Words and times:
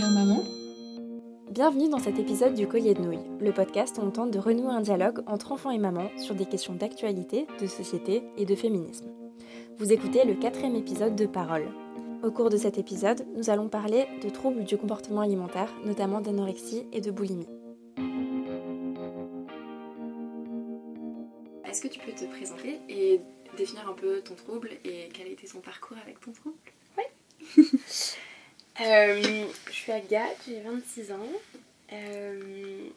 Allô 0.00 0.10
maman 0.10 0.44
Bienvenue 1.50 1.88
dans 1.88 1.98
cet 1.98 2.20
épisode 2.20 2.54
du 2.54 2.68
Collier 2.68 2.94
de 2.94 3.00
Nouilles, 3.00 3.26
le 3.40 3.52
podcast 3.52 3.98
où 3.98 4.02
on 4.02 4.12
tente 4.12 4.30
de 4.30 4.38
renouer 4.38 4.72
un 4.72 4.80
dialogue 4.80 5.24
entre 5.26 5.50
enfants 5.50 5.72
et 5.72 5.78
mamans 5.78 6.08
sur 6.16 6.36
des 6.36 6.46
questions 6.46 6.74
d'actualité, 6.74 7.48
de 7.60 7.66
société 7.66 8.22
et 8.36 8.44
de 8.44 8.54
féminisme. 8.54 9.06
Vous 9.76 9.92
écoutez 9.92 10.24
le 10.24 10.34
quatrième 10.34 10.76
épisode 10.76 11.16
de 11.16 11.26
Parole. 11.26 11.66
Au 12.22 12.30
cours 12.30 12.48
de 12.48 12.56
cet 12.56 12.78
épisode, 12.78 13.26
nous 13.34 13.50
allons 13.50 13.68
parler 13.68 14.06
de 14.22 14.30
troubles 14.30 14.62
du 14.62 14.76
comportement 14.76 15.22
alimentaire, 15.22 15.74
notamment 15.84 16.20
d'anorexie 16.20 16.86
et 16.92 17.00
de 17.00 17.10
boulimie. 17.10 17.48
Est-ce 21.68 21.82
que 21.82 21.88
tu 21.88 21.98
peux 21.98 22.12
te 22.12 22.24
présenter 22.26 22.78
et 22.88 23.20
définir 23.56 23.88
un 23.88 23.94
peu 23.94 24.20
ton 24.20 24.36
trouble 24.36 24.70
et 24.84 25.08
quel 25.12 25.26
a 25.26 25.30
été 25.30 25.48
ton 25.48 25.58
parcours 25.58 25.96
avec 26.00 26.20
ton 26.20 26.30
trouble? 26.30 26.56
Euh, 28.80 29.46
je 29.66 29.67
suis 29.88 29.96
Agathe, 29.96 30.36
j'ai 30.46 30.60
26 30.60 31.12
ans. 31.12 31.32
Euh, 31.94 32.88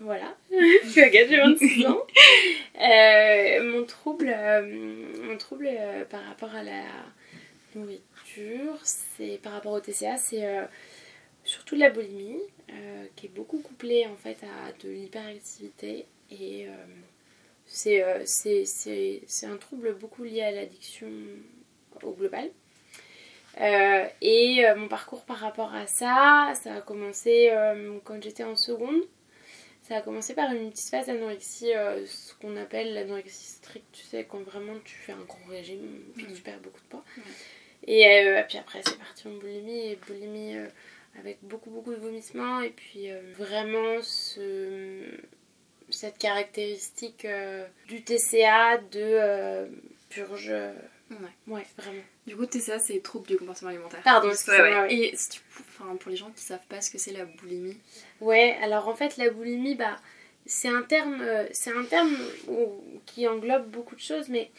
voilà, 0.00 0.34
je 0.50 0.88
suis 0.88 1.02
Agathe, 1.02 1.28
j'ai 1.28 1.36
26 1.36 1.86
ans. 1.86 2.06
Euh, 2.80 3.70
mon 3.70 3.84
trouble, 3.84 4.32
euh, 4.34 5.12
mon 5.22 5.36
trouble 5.36 5.68
par 6.08 6.24
rapport 6.24 6.54
à 6.54 6.62
la 6.62 6.84
nourriture, 7.74 8.78
c'est 8.82 9.38
par 9.42 9.52
rapport 9.52 9.72
au 9.72 9.80
TCA, 9.80 10.16
c'est 10.16 10.42
surtout 11.44 11.76
la 11.76 11.90
boulimie, 11.90 12.40
qui 13.14 13.26
est 13.26 13.34
beaucoup 13.34 13.58
couplée 13.58 14.06
en 14.06 14.16
fait 14.16 14.38
à 14.44 14.72
de 14.82 14.88
l'hyperactivité 14.88 16.06
et 16.30 16.66
c'est 17.66 18.02
un 18.02 19.56
trouble 19.58 19.94
beaucoup 19.96 20.24
lié 20.24 20.42
à 20.42 20.50
l'addiction 20.50 21.08
au 22.02 22.12
global. 22.12 22.50
Euh, 23.60 24.06
et 24.20 24.64
euh, 24.64 24.74
mon 24.76 24.88
parcours 24.88 25.24
par 25.24 25.38
rapport 25.38 25.74
à 25.74 25.86
ça, 25.86 26.52
ça 26.54 26.74
a 26.76 26.80
commencé 26.80 27.50
euh, 27.50 27.98
quand 28.04 28.22
j'étais 28.22 28.44
en 28.44 28.56
seconde. 28.56 29.02
Ça 29.82 29.96
a 29.96 30.00
commencé 30.00 30.34
par 30.34 30.52
une 30.52 30.70
petite 30.70 30.88
phase 30.88 31.06
d'anorexie, 31.06 31.72
ce 32.06 32.34
qu'on 32.34 32.56
appelle 32.56 32.94
l'anorexie 32.94 33.50
stricte, 33.50 33.86
tu 33.92 34.04
sais, 34.04 34.24
quand 34.24 34.40
vraiment 34.42 34.74
tu 34.84 34.94
fais 34.94 35.12
un 35.12 35.24
gros 35.24 35.50
régime, 35.50 36.04
puis 36.14 36.26
tu 36.32 36.40
perds 36.40 36.60
beaucoup 36.60 36.78
de 36.80 36.88
poids. 36.88 37.04
Et 37.88 38.42
puis 38.48 38.58
après, 38.58 38.80
c'est 38.86 38.96
parti 38.96 39.26
en 39.26 39.32
boulimie, 39.32 39.88
et 39.88 39.98
boulimie 40.06 40.54
avec 41.18 41.38
beaucoup, 41.42 41.70
beaucoup 41.70 41.90
de 41.90 41.98
vomissements, 41.98 42.60
et 42.60 42.70
puis 42.70 43.08
vraiment 43.36 44.00
ce, 44.02 45.02
cette 45.90 46.16
caractéristique 46.16 47.26
du 47.88 48.04
TCA 48.04 48.78
de 48.78 49.68
purge. 50.10 50.54
Ouais. 51.20 51.54
ouais, 51.54 51.66
vraiment. 51.76 52.02
Du 52.26 52.36
coup, 52.36 52.46
TCA, 52.46 52.78
c'est 52.78 53.00
trouble 53.00 53.26
du 53.26 53.36
comportement 53.36 53.70
alimentaire. 53.70 54.00
Pardon, 54.02 54.28
ouais. 54.28 54.34
ouais. 54.60 54.94
Et 54.94 55.14
enfin, 55.14 55.96
pour 55.96 56.10
les 56.10 56.16
gens 56.16 56.30
qui 56.30 56.42
savent 56.42 56.66
pas 56.68 56.80
ce 56.80 56.90
que 56.90 56.98
c'est 56.98 57.12
la 57.12 57.24
boulimie, 57.24 57.78
Ouais, 58.20 58.56
alors 58.62 58.88
en 58.88 58.94
fait 58.94 59.16
la 59.16 59.30
boulimie, 59.30 59.74
bah, 59.74 59.96
c'est 60.46 60.68
un 60.68 60.82
terme, 60.82 61.20
euh, 61.20 61.46
c'est 61.52 61.72
un 61.72 61.84
terme 61.84 62.16
où- 62.48 62.82
qui 63.06 63.26
englobe 63.28 63.68
beaucoup 63.70 63.94
de 63.94 64.00
choses, 64.00 64.28
mais 64.28 64.50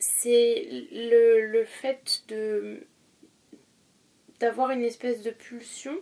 c'est 0.00 0.66
le, 0.92 1.46
le 1.46 1.64
fait 1.64 2.22
de 2.28 2.86
d'avoir 4.40 4.70
une 4.70 4.84
espèce 4.84 5.22
de 5.22 5.30
pulsion 5.32 5.96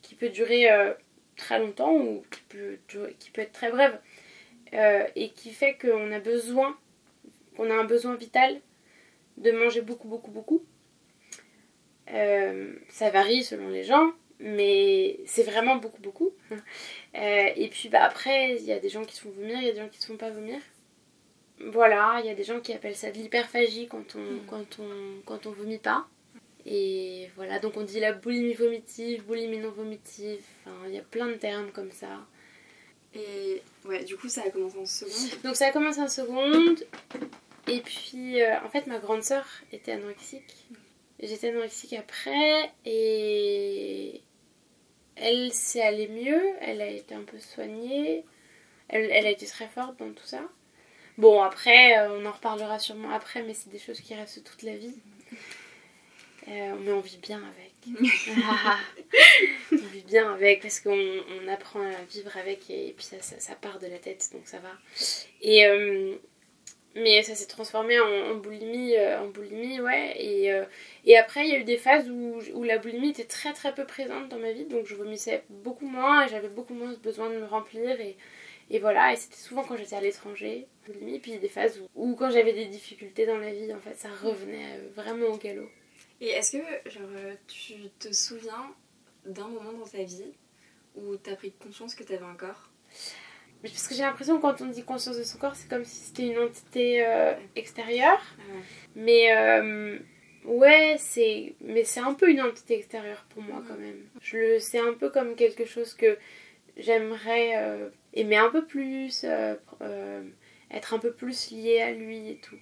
qui 0.00 0.14
peut 0.14 0.30
durer 0.30 0.70
euh, 0.72 0.94
très 1.36 1.58
longtemps 1.58 1.92
ou 1.94 2.24
qui 2.30 2.40
peut, 2.48 2.78
durer- 2.88 3.14
qui 3.18 3.30
peut 3.30 3.42
être 3.42 3.52
très 3.52 3.70
brève 3.70 3.98
euh, 4.72 5.04
et 5.16 5.30
qui 5.30 5.52
fait 5.52 5.76
qu'on 5.76 6.12
a 6.12 6.18
besoin, 6.18 6.78
qu'on 7.56 7.70
a 7.70 7.74
un 7.74 7.84
besoin 7.84 8.14
vital 8.16 8.60
de 9.36 9.50
manger 9.50 9.80
beaucoup, 9.82 10.08
beaucoup, 10.08 10.30
beaucoup. 10.30 10.64
Euh, 12.12 12.74
ça 12.88 13.10
varie 13.10 13.44
selon 13.44 13.68
les 13.68 13.84
gens, 13.84 14.12
mais 14.38 15.20
c'est 15.24 15.44
vraiment 15.44 15.76
beaucoup, 15.76 16.00
beaucoup. 16.02 16.30
Euh, 17.14 17.50
et 17.56 17.68
puis 17.68 17.90
bah, 17.90 18.02
après, 18.04 18.56
il 18.56 18.64
y 18.64 18.72
a 18.72 18.78
des 18.78 18.88
gens 18.88 19.04
qui 19.04 19.14
se 19.14 19.20
font 19.20 19.30
vomir, 19.32 19.58
il 19.60 19.66
y 19.66 19.68
a 19.68 19.72
des 19.72 19.80
gens 19.80 19.88
qui 19.90 20.00
se 20.00 20.06
font 20.06 20.16
pas 20.16 20.30
vomir. 20.30 20.58
Voilà, 21.60 22.20
il 22.20 22.26
y 22.26 22.30
a 22.30 22.34
des 22.34 22.42
gens 22.42 22.58
qui 22.60 22.72
appellent 22.72 22.96
ça 22.96 23.10
de 23.10 23.18
l'hyperphagie 23.18 23.86
quand 23.86 24.16
on, 24.16 24.18
Mhm. 24.20 24.46
quand, 24.46 24.78
on, 24.78 25.20
quand 25.26 25.44
on 25.44 25.50
vomit 25.50 25.76
pas. 25.76 26.06
Et 26.64 27.28
voilà, 27.36 27.58
donc 27.58 27.76
on 27.76 27.82
dit 27.82 28.00
la 28.00 28.14
boulimie 28.14 28.54
vomitive, 28.54 29.24
boulimie 29.26 29.58
non 29.58 29.72
vomitive, 29.72 30.42
enfin, 30.64 30.74
il 30.88 30.94
y 30.94 30.98
a 30.98 31.02
plein 31.02 31.26
de 31.26 31.34
termes 31.34 31.70
comme 31.70 31.90
ça. 31.92 32.26
Et 33.14 33.62
ouais, 33.84 34.04
du 34.04 34.16
coup, 34.16 34.28
ça 34.28 34.42
a 34.42 34.50
commencé 34.50 34.78
en 34.78 34.86
seconde. 34.86 35.42
Donc 35.44 35.56
ça 35.56 35.66
a 35.66 35.72
commencé 35.72 36.00
en 36.00 36.08
seconde. 36.08 36.84
Et 37.68 37.80
puis, 37.80 38.42
euh, 38.42 38.60
en 38.64 38.68
fait, 38.68 38.86
ma 38.86 38.98
grande 38.98 39.22
sœur 39.22 39.46
était 39.72 39.92
anorexique. 39.92 40.66
J'étais 41.20 41.48
anorexique 41.50 41.92
après. 41.92 42.70
Et 42.84 44.22
elle 45.16 45.52
s'est 45.52 45.82
allée 45.82 46.08
mieux. 46.08 46.42
Elle 46.60 46.80
a 46.80 46.88
été 46.88 47.14
un 47.14 47.22
peu 47.22 47.38
soignée. 47.38 48.24
Elle, 48.88 49.10
elle 49.10 49.26
a 49.26 49.30
été 49.30 49.46
très 49.46 49.68
forte 49.68 49.98
dans 49.98 50.12
tout 50.12 50.26
ça. 50.26 50.42
Bon, 51.18 51.42
après, 51.42 51.98
euh, 51.98 52.18
on 52.18 52.26
en 52.26 52.32
reparlera 52.32 52.78
sûrement 52.78 53.10
après, 53.10 53.42
mais 53.42 53.52
c'est 53.52 53.70
des 53.70 53.78
choses 53.78 54.00
qui 54.00 54.14
restent 54.14 54.42
toute 54.44 54.62
la 54.62 54.76
vie. 54.76 54.94
Euh, 56.48 56.74
mais 56.80 56.92
on 56.92 57.00
vit 57.00 57.18
bien 57.18 57.38
avec. 57.38 57.71
on 59.72 59.76
vit 59.76 60.04
bien 60.06 60.32
avec 60.32 60.62
parce 60.62 60.80
qu'on 60.80 60.90
on 60.92 61.48
apprend 61.48 61.80
à 61.80 62.04
vivre 62.08 62.36
avec 62.36 62.70
et, 62.70 62.94
puis 62.96 63.04
ça, 63.04 63.54
part 63.56 63.78
de 63.78 63.86
la 63.86 63.98
tête, 63.98 64.28
donc 64.32 64.42
ça 64.46 64.58
va. 64.58 64.70
Et 65.40 65.66
euh, 65.66 66.16
mais 66.94 67.22
ça 67.22 67.34
s'est 67.34 67.46
transformé 67.46 67.98
en, 67.98 68.34
boulimie, 68.36 68.96
euh, 68.96 69.20
en 69.20 69.28
boulimie, 69.28 69.80
ouais. 69.80 70.14
Et, 70.18 70.52
euh, 70.52 70.64
et 71.04 71.16
après, 71.16 71.46
il 71.46 71.52
y 71.52 71.54
a 71.54 71.58
eu 71.58 71.64
des 71.64 71.78
phases 71.78 72.10
où, 72.10 72.62
la 72.62 72.78
boulimie 72.78 73.10
était 73.10 73.24
très 73.24 73.52
très 73.52 73.74
peu 73.74 73.84
présente 73.86 74.28
dans 74.28 74.38
ma 74.38 74.52
vie, 74.52 74.66
donc 74.66 74.86
je 74.86 74.94
vomissais 74.94 75.44
beaucoup 75.48 75.86
moins 75.86 76.26
et 76.26 76.28
j'avais 76.28 76.48
beaucoup 76.48 76.74
moins 76.74 76.92
besoin 77.02 77.30
de 77.30 77.38
me 77.38 77.46
remplir. 77.46 78.00
Et, 78.00 78.16
et 78.70 78.78
voilà, 78.78 79.12
et 79.12 79.16
c'était 79.16 79.36
souvent 79.36 79.64
quand 79.64 79.76
j'étais 79.76 79.96
à 79.96 80.00
l'étranger, 80.00 80.66
boulimie. 80.86 81.18
Puis 81.18 81.38
des 81.38 81.48
phases 81.48 81.80
où, 81.80 82.10
où 82.10 82.14
quand 82.14 82.30
j'avais 82.30 82.52
des 82.52 82.66
difficultés 82.66 83.26
dans 83.26 83.38
la 83.38 83.52
vie, 83.52 83.72
en 83.72 83.80
fait, 83.80 83.96
ça 83.96 84.08
revenait 84.22 84.78
vraiment 84.94 85.28
au 85.28 85.36
galop. 85.38 85.68
Et 86.22 86.28
est-ce 86.28 86.52
que 86.52 86.88
genre, 86.88 87.02
euh, 87.16 87.34
tu 87.48 87.74
te 87.98 88.12
souviens 88.12 88.72
d'un 89.26 89.48
moment 89.48 89.72
dans 89.72 89.86
ta 89.86 90.04
vie 90.04 90.32
où 90.94 91.16
t'as 91.16 91.34
pris 91.34 91.50
conscience 91.50 91.96
que 91.96 92.04
t'avais 92.04 92.24
un 92.24 92.34
corps? 92.34 92.70
Parce 93.60 93.88
que 93.88 93.94
j'ai 93.96 94.02
l'impression 94.02 94.36
que 94.36 94.42
quand 94.42 94.60
on 94.60 94.66
dit 94.66 94.84
conscience 94.84 95.18
de 95.18 95.24
son 95.24 95.38
corps, 95.38 95.56
c'est 95.56 95.68
comme 95.68 95.84
si 95.84 95.96
c'était 95.96 96.28
une 96.28 96.38
entité 96.38 97.04
euh, 97.04 97.34
extérieure. 97.56 98.22
Mais 98.94 99.36
euh, 99.36 99.98
ouais, 100.44 100.94
c'est 101.00 101.56
mais 101.60 101.82
c'est 101.82 102.00
un 102.00 102.14
peu 102.14 102.30
une 102.30 102.40
entité 102.40 102.76
extérieure 102.76 103.26
pour 103.30 103.42
moi 103.42 103.60
quand 103.66 103.76
même. 103.76 104.06
Je 104.20 104.36
le 104.36 104.58
c'est 104.60 104.78
un 104.78 104.94
peu 104.94 105.10
comme 105.10 105.34
quelque 105.34 105.64
chose 105.64 105.92
que 105.92 106.18
j'aimerais 106.76 107.56
euh, 107.56 107.88
aimer 108.14 108.36
un 108.36 108.50
peu 108.50 108.64
plus, 108.64 109.24
être 109.24 110.94
un 110.94 110.98
peu 111.00 111.12
plus 111.12 111.50
lié 111.50 111.80
à 111.80 111.90
lui 111.90 112.30
et 112.30 112.36
tout. 112.36 112.58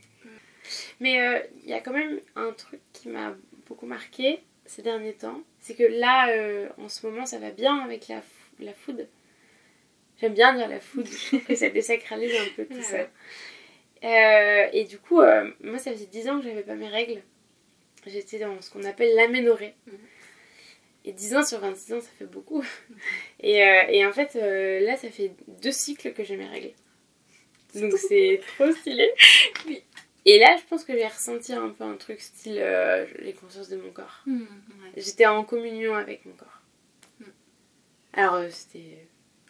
Mais 0.99 1.51
il 1.63 1.69
y 1.69 1.75
a 1.75 1.81
quand 1.81 1.93
même 1.93 2.21
un 2.37 2.53
truc 2.53 2.81
qui 2.95 3.09
m'a 3.09 3.35
beaucoup 3.71 3.87
marqué 3.87 4.41
ces 4.67 4.83
derniers 4.83 5.13
temps, 5.15 5.41
c'est 5.61 5.75
que 5.77 5.85
là 5.85 6.29
euh, 6.31 6.69
en 6.77 6.89
ce 6.89 7.07
moment 7.07 7.25
ça 7.25 7.39
va 7.39 7.51
bien 7.53 7.79
avec 7.79 8.09
la, 8.09 8.21
la 8.59 8.75
food. 8.75 9.09
J'aime 10.21 10.35
bien 10.35 10.55
dire 10.55 10.69
la 10.69 10.81
food, 10.81 11.07
je 11.07 11.27
trouve 11.29 11.45
que 11.45 11.55
ça 11.55 11.71
désacralise 11.79 12.35
un 12.35 12.55
peu 12.57 12.67
tout 12.67 12.83
ça. 12.83 12.97
ouais. 12.97 13.09
Euh, 14.03 14.69
et 14.73 14.85
du 14.85 14.99
coup, 14.99 15.21
euh, 15.21 15.51
moi, 15.63 15.79
ça 15.79 15.93
faisait 15.93 16.07
10 16.07 16.29
ans 16.29 16.39
que 16.39 16.45
j'avais 16.45 16.63
pas 16.63 16.75
mes 16.75 16.89
règles. 16.89 17.21
J'étais 18.07 18.39
dans 18.39 18.59
ce 18.63 18.71
qu'on 18.71 18.83
appelle 18.85 19.15
l'aménorrhée. 19.15 19.75
Mhm. 19.87 19.99
Et 21.05 21.13
10 21.13 21.37
ans 21.37 21.45
sur 21.45 21.61
26 21.61 21.93
ans, 21.93 22.01
ça 22.01 22.09
fait 22.19 22.25
beaucoup. 22.25 22.65
Et, 23.41 23.59
et 23.59 24.07
en 24.07 24.13
fait, 24.13 24.35
là, 24.35 24.97
ça 24.97 25.11
fait 25.11 25.33
deux 25.49 25.73
cycles 25.73 26.13
que 26.15 26.25
j'ai 26.25 26.37
mes 26.37 26.47
règles. 26.47 26.73
Donc 27.75 27.93
c'est 27.93 28.41
trop 28.57 28.73
stylé. 28.73 29.11
Et 30.27 30.39
là, 30.39 30.57
je 30.59 30.65
pense 30.67 30.85
que 30.85 30.93
j'ai 30.93 31.07
ressenti 31.07 31.53
un 31.53 31.71
peu 31.71 31.85
un 31.85 31.97
truc 31.97 32.21
style 32.21 32.59
euh, 32.59 33.07
les 33.21 33.33
consciences 33.33 33.69
de 33.69 33.77
mon 33.77 33.91
corps. 33.91 34.23
Ouais. 34.27 34.43
J'étais 34.97 35.27
en 35.27 35.45
communion 35.45 35.95
avec 35.95 36.25
mon 36.27 36.35
corps. 36.35 36.61
Mm. 37.21 37.25
Alors, 38.13 38.35
euh, 38.35 38.49
c'était 38.51 39.07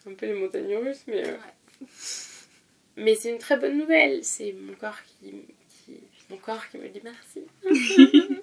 un 0.07 0.15
peu 0.15 0.27
les 0.27 0.35
montagnes 0.35 0.77
russes, 0.77 1.05
mais... 1.07 1.27
euh, 1.27 1.33
Ouais. 1.33 1.87
mais 2.97 3.15
c'est 3.15 3.31
une 3.31 3.39
très 3.39 3.57
bonne 3.57 3.79
nouvelle. 3.79 4.25
C'est 4.25 4.53
mon 4.53 4.75
corps 4.75 5.03
qui, 5.05 5.45
qui, 5.69 6.01
mon 6.29 6.37
corps 6.37 6.69
qui 6.69 6.79
me 6.79 6.89
dit 6.89 7.01
merci. 7.03 7.43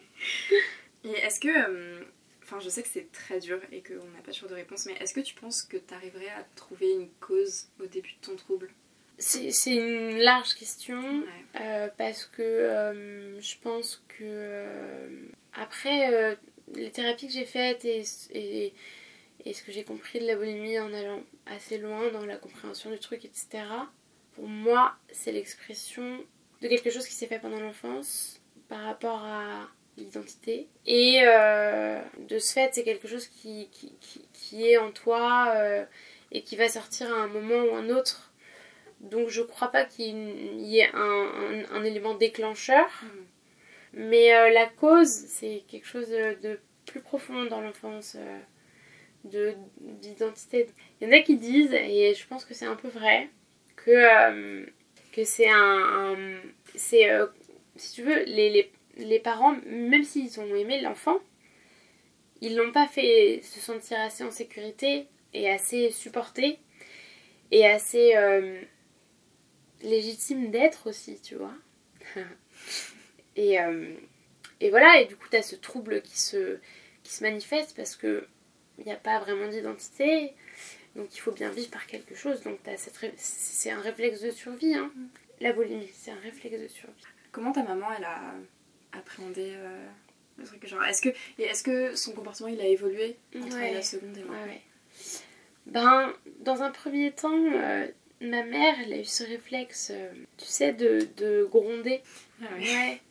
Et 1.04 1.12
est-ce 1.12 1.40
que. 1.40 2.06
Enfin, 2.44 2.60
je 2.62 2.70
sais 2.70 2.82
que 2.82 2.88
c'est 2.88 3.12
très 3.12 3.40
dur 3.40 3.60
et 3.74 3.84
qu'on 3.84 4.06
n'a 4.16 4.22
pas 4.24 4.32
toujours 4.32 4.50
de 4.50 4.56
réponse, 4.56 4.86
mais 4.86 4.94
est-ce 5.02 5.14
que 5.14 5.20
tu 5.20 5.36
penses 5.36 5.64
que 5.64 5.76
tu 5.76 5.94
arriverais 5.94 6.30
à 6.30 6.44
trouver 6.56 6.92
une 6.92 7.10
cause 7.20 7.68
au 7.82 7.86
début 7.88 8.14
de 8.22 8.26
ton 8.26 8.36
trouble? 8.38 8.70
C'est 9.20 9.76
une 9.76 10.18
large 10.20 10.54
question 10.54 11.00
Ouais. 11.02 11.62
euh, 11.62 11.88
parce 11.98 12.26
que 12.26 12.42
euh, 12.44 13.42
je 13.42 13.56
pense 13.62 14.04
que 14.10 14.24
euh, 14.24 15.08
après 15.54 16.38
les 16.74 16.92
thérapies 16.92 17.28
que 17.28 17.34
j'ai 17.34 17.46
faites 17.46 17.84
et, 17.86 18.04
et, 18.32 18.74
et 19.46 19.54
ce 19.54 19.64
que 19.64 19.72
j'ai 19.72 19.84
compris 19.84 20.20
de 20.20 20.28
la 20.28 20.36
boulimie 20.36 20.80
en 20.80 20.94
allant 20.94 21.22
assez 21.48 21.80
loin 21.80 22.12
dans 22.12 22.26
la 22.26 22.38
compréhension 22.38 22.92
du 22.92 23.00
truc, 23.00 23.26
etc. 23.26 23.64
Pour 24.34 24.48
moi, 24.48 24.94
c'est 25.12 25.32
l'expression 25.32 26.24
de 26.62 26.68
quelque 26.68 26.92
chose 26.92 27.08
qui 27.08 27.14
s'est 27.14 27.28
fait 27.28 27.40
pendant 27.40 27.60
l'enfance 27.60 28.40
par 28.70 28.82
rapport 28.84 29.24
à 29.24 29.68
l'identité. 29.98 30.68
Et 30.86 31.22
de 31.22 32.38
ce 32.38 32.54
fait, 32.54 32.70
c'est 32.74 32.84
quelque 32.84 33.08
chose 33.08 33.28
qui, 33.28 33.70
qui, 33.72 33.96
qui, 34.34 34.68
est 34.68 34.78
en 34.78 34.92
toi 34.92 35.56
et 36.32 36.44
qui 36.44 36.56
va 36.56 36.70
sortir 36.70 37.12
à 37.12 37.18
un 37.18 37.28
moment 37.28 37.64
ou 37.72 37.76
un 37.76 37.90
autre. 37.90 38.27
Donc 39.02 39.30
je 39.30 39.42
crois 39.42 39.70
pas 39.70 39.86
qu'il 39.86 40.60
y 40.60 40.80
ait 40.80 40.90
un, 40.94 41.64
un, 41.72 41.84
élément 41.84 42.16
déclencheur. 42.16 42.88
Mm. 43.04 43.08
Mais 43.94 44.36
euh, 44.36 44.50
la 44.52 44.68
cause, 44.68 45.10
c'est 45.10 45.64
quelque 45.68 45.88
chose 45.88 46.10
de, 46.10 46.60
plus 46.86 47.02
profond 47.02 47.46
dans 47.46 47.62
l'enfance, 47.62 48.16
de 49.26 49.56
d'identité. 49.82 50.68
Il 51.02 51.08
y 51.08 51.12
en 51.12 51.18
a 51.18 51.22
qui 51.22 51.38
disent, 51.38 51.74
et 51.74 52.14
je 52.14 52.28
pense 52.28 52.46
que 52.46 52.54
c'est 52.54 52.66
un 52.66 52.76
peu 52.76 52.88
vrai, 52.88 53.30
que, 53.76 54.66
que 55.12 55.24
c'est 55.24 55.50
un, 55.50 56.16
c'est 56.76 57.10
si 57.76 57.94
tu 57.94 58.04
veux 58.04 58.24
les, 58.26 58.50
les, 58.50 58.72
les 58.98 59.20
parents, 59.20 59.56
même 59.66 60.04
s'ils 60.04 60.40
ont 60.40 60.56
aimé 60.56 60.82
l'enfant, 60.82 61.20
ils 62.42 62.56
l'ont 62.56 62.72
pas 62.72 62.88
fait 62.88 63.42
se 63.44 63.60
sentir 63.60 64.00
assez 64.00 64.24
en 64.24 64.32
sécurité 64.32 65.08
et 65.34 65.50
assez 65.50 65.92
supporté 65.92 66.60
et 67.52 67.66
assez 67.66 68.16
euh, 68.16 68.62
légitime 69.82 70.52
d'être 70.52 70.88
aussi, 70.90 71.20
tu 71.22 71.36
vois. 71.36 71.54
et, 73.36 73.60
euh, 73.60 73.94
et 74.60 74.70
voilà, 74.70 75.02
et 75.02 75.06
du 75.06 75.16
coup, 75.16 75.28
tu 75.30 75.38
as 75.38 75.44
ce 75.44 75.56
trouble 75.56 76.02
qui 76.02 76.20
se, 76.20 76.58
qui 77.04 77.14
se 77.14 77.24
manifeste 77.24 77.76
parce 77.76 77.96
que 77.96 78.28
il 78.80 78.86
n'y 78.86 78.92
a 78.92 78.98
pas 78.98 79.20
vraiment 79.20 79.48
d'identité, 79.48 80.34
donc 80.96 81.16
il 81.16 81.20
faut 81.20 81.32
bien 81.32 81.50
vivre 81.50 81.70
par 81.70 81.88
quelque 81.88 82.16
chose. 82.16 82.42
Donc 82.44 82.60
c'est 83.18 83.72
un 83.72 83.82
réflexe 83.82 84.22
de 84.22 84.32
survie, 84.32 84.76
hein. 84.76 84.92
La 85.40 85.54
boulimie, 85.54 85.90
c'est 85.94 86.12
un 86.12 86.20
réflexe 86.20 86.60
de 86.60 86.68
survie. 86.68 86.94
Comment 87.32 87.52
ta 87.52 87.64
maman, 87.64 87.88
elle 87.98 88.06
a 88.06 88.34
appréhendé 88.92 89.54
euh, 89.56 89.88
le 90.38 90.46
truc 90.46 90.66
genre 90.66 90.84
Est-ce 90.84 91.02
que, 91.02 91.10
est 91.38 91.64
que 91.64 91.96
son 91.96 92.14
comportement, 92.14 92.50
il 92.50 92.60
a 92.60 92.66
évolué 92.66 93.18
entre 93.36 93.58
la 93.58 93.82
seconde 93.82 94.18
et 94.18 94.24
moi 94.24 94.36
ouais, 94.48 94.62
Ben, 95.68 96.14
dans 96.40 96.64
un 96.64 96.72
premier 96.72 97.12
temps, 97.12 97.38
euh, 97.54 97.88
ma 98.22 98.44
mère, 98.44 98.76
elle 98.84 98.94
a 98.94 98.98
eu 98.98 99.06
ce 99.06 99.24
réflexe, 99.24 99.92
euh, 99.94 100.12
tu 100.38 100.46
sais, 100.46 100.74
de, 100.74 101.08
de 101.18 101.48
gronder. 101.50 102.02
Ah 102.42 102.46
ouais. 102.60 103.02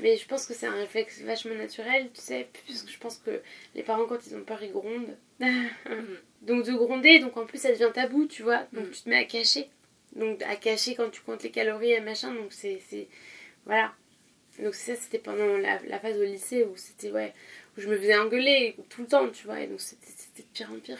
Mais 0.00 0.16
je 0.16 0.26
pense 0.26 0.46
que 0.46 0.54
c'est 0.54 0.66
un 0.66 0.74
réflexe 0.74 1.20
vachement 1.20 1.54
naturel, 1.54 2.08
tu 2.14 2.20
sais, 2.20 2.48
puisque 2.64 2.88
je 2.88 2.98
pense 2.98 3.18
que 3.18 3.42
les 3.74 3.82
parents, 3.82 4.06
quand 4.06 4.26
ils 4.26 4.34
ont 4.34 4.44
peur, 4.44 4.62
ils 4.62 4.72
grondent. 4.72 5.16
Donc 6.42 6.64
de 6.64 6.72
gronder, 6.72 7.20
donc 7.20 7.36
en 7.36 7.46
plus 7.46 7.58
ça 7.58 7.70
devient 7.70 7.90
tabou, 7.94 8.26
tu 8.26 8.42
vois, 8.42 8.66
donc 8.72 8.88
mm. 8.88 8.90
tu 8.90 9.02
te 9.02 9.08
mets 9.08 9.18
à 9.18 9.24
cacher. 9.24 9.68
Donc 10.16 10.42
à 10.42 10.56
cacher 10.56 10.96
quand 10.96 11.08
tu 11.08 11.20
comptes 11.20 11.44
les 11.44 11.52
calories 11.52 11.92
et 11.92 12.00
machin, 12.00 12.34
donc 12.34 12.52
c'est 12.52 12.80
voilà. 13.64 13.94
Donc 14.58 14.74
ça, 14.74 14.94
c'était 14.96 15.18
pendant 15.18 15.56
la, 15.56 15.78
phase 16.00 16.18
au 16.18 16.24
lycée 16.24 16.64
où 16.64 16.76
c'était, 16.76 17.10
ouais, 17.10 17.32
où 17.76 17.80
je 17.80 17.88
me 17.88 17.96
faisais 17.96 18.16
engueuler 18.16 18.76
tout 18.90 19.02
le 19.02 19.06
temps, 19.06 19.28
tu 19.28 19.46
vois, 19.46 19.60
et 19.60 19.66
donc 19.66 19.80
c'était 19.80 20.42
de 20.42 20.48
pire 20.52 20.70
en 20.72 20.78
pire. 20.78 20.98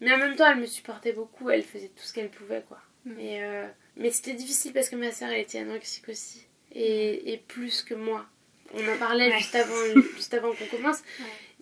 Mais 0.00 0.12
en 0.12 0.18
même 0.18 0.36
temps, 0.36 0.50
elle 0.50 0.60
me 0.60 0.66
supportait 0.66 1.12
beaucoup, 1.12 1.50
elle 1.50 1.62
faisait 1.62 1.88
tout 1.88 2.04
ce 2.04 2.12
qu'elle 2.12 2.30
pouvait, 2.30 2.62
quoi. 2.66 2.80
Mm. 3.04 3.12
Mais, 3.16 3.42
euh, 3.42 3.66
mais 3.96 4.10
c'était 4.10 4.34
difficile 4.34 4.72
parce 4.72 4.88
que 4.88 4.96
ma 4.96 5.10
soeur, 5.10 5.30
elle 5.30 5.40
était 5.40 5.58
anorexique 5.58 6.08
aussi, 6.08 6.46
et, 6.72 7.32
et 7.32 7.38
plus 7.38 7.82
que 7.82 7.94
moi. 7.94 8.26
On 8.74 8.86
en 8.86 8.98
parlait 8.98 9.32
juste 9.38 9.54
avant, 9.54 10.00
juste 10.14 10.34
avant 10.34 10.52
qu'on 10.52 10.76
commence. 10.76 11.02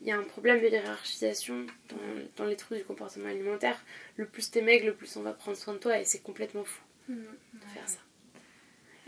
Il 0.02 0.08
y 0.08 0.10
a 0.10 0.18
un 0.18 0.24
problème 0.24 0.60
de 0.60 0.68
hiérarchisation 0.68 1.64
dans, 1.88 1.96
dans, 2.36 2.44
les 2.44 2.56
troubles 2.56 2.80
du 2.80 2.84
comportement 2.84 3.28
alimentaire. 3.28 3.82
Le 4.16 4.26
plus 4.26 4.50
t'es 4.50 4.60
maigre, 4.60 4.86
le 4.86 4.94
plus 4.94 5.16
on 5.16 5.22
va 5.22 5.32
prendre 5.32 5.56
soin 5.56 5.74
de 5.74 5.78
toi, 5.78 5.98
et 5.98 6.04
c'est 6.04 6.22
complètement 6.22 6.64
fou 6.64 6.82
mm. 7.08 7.14
de 7.14 7.64
faire 7.72 7.88
ça. 7.88 7.98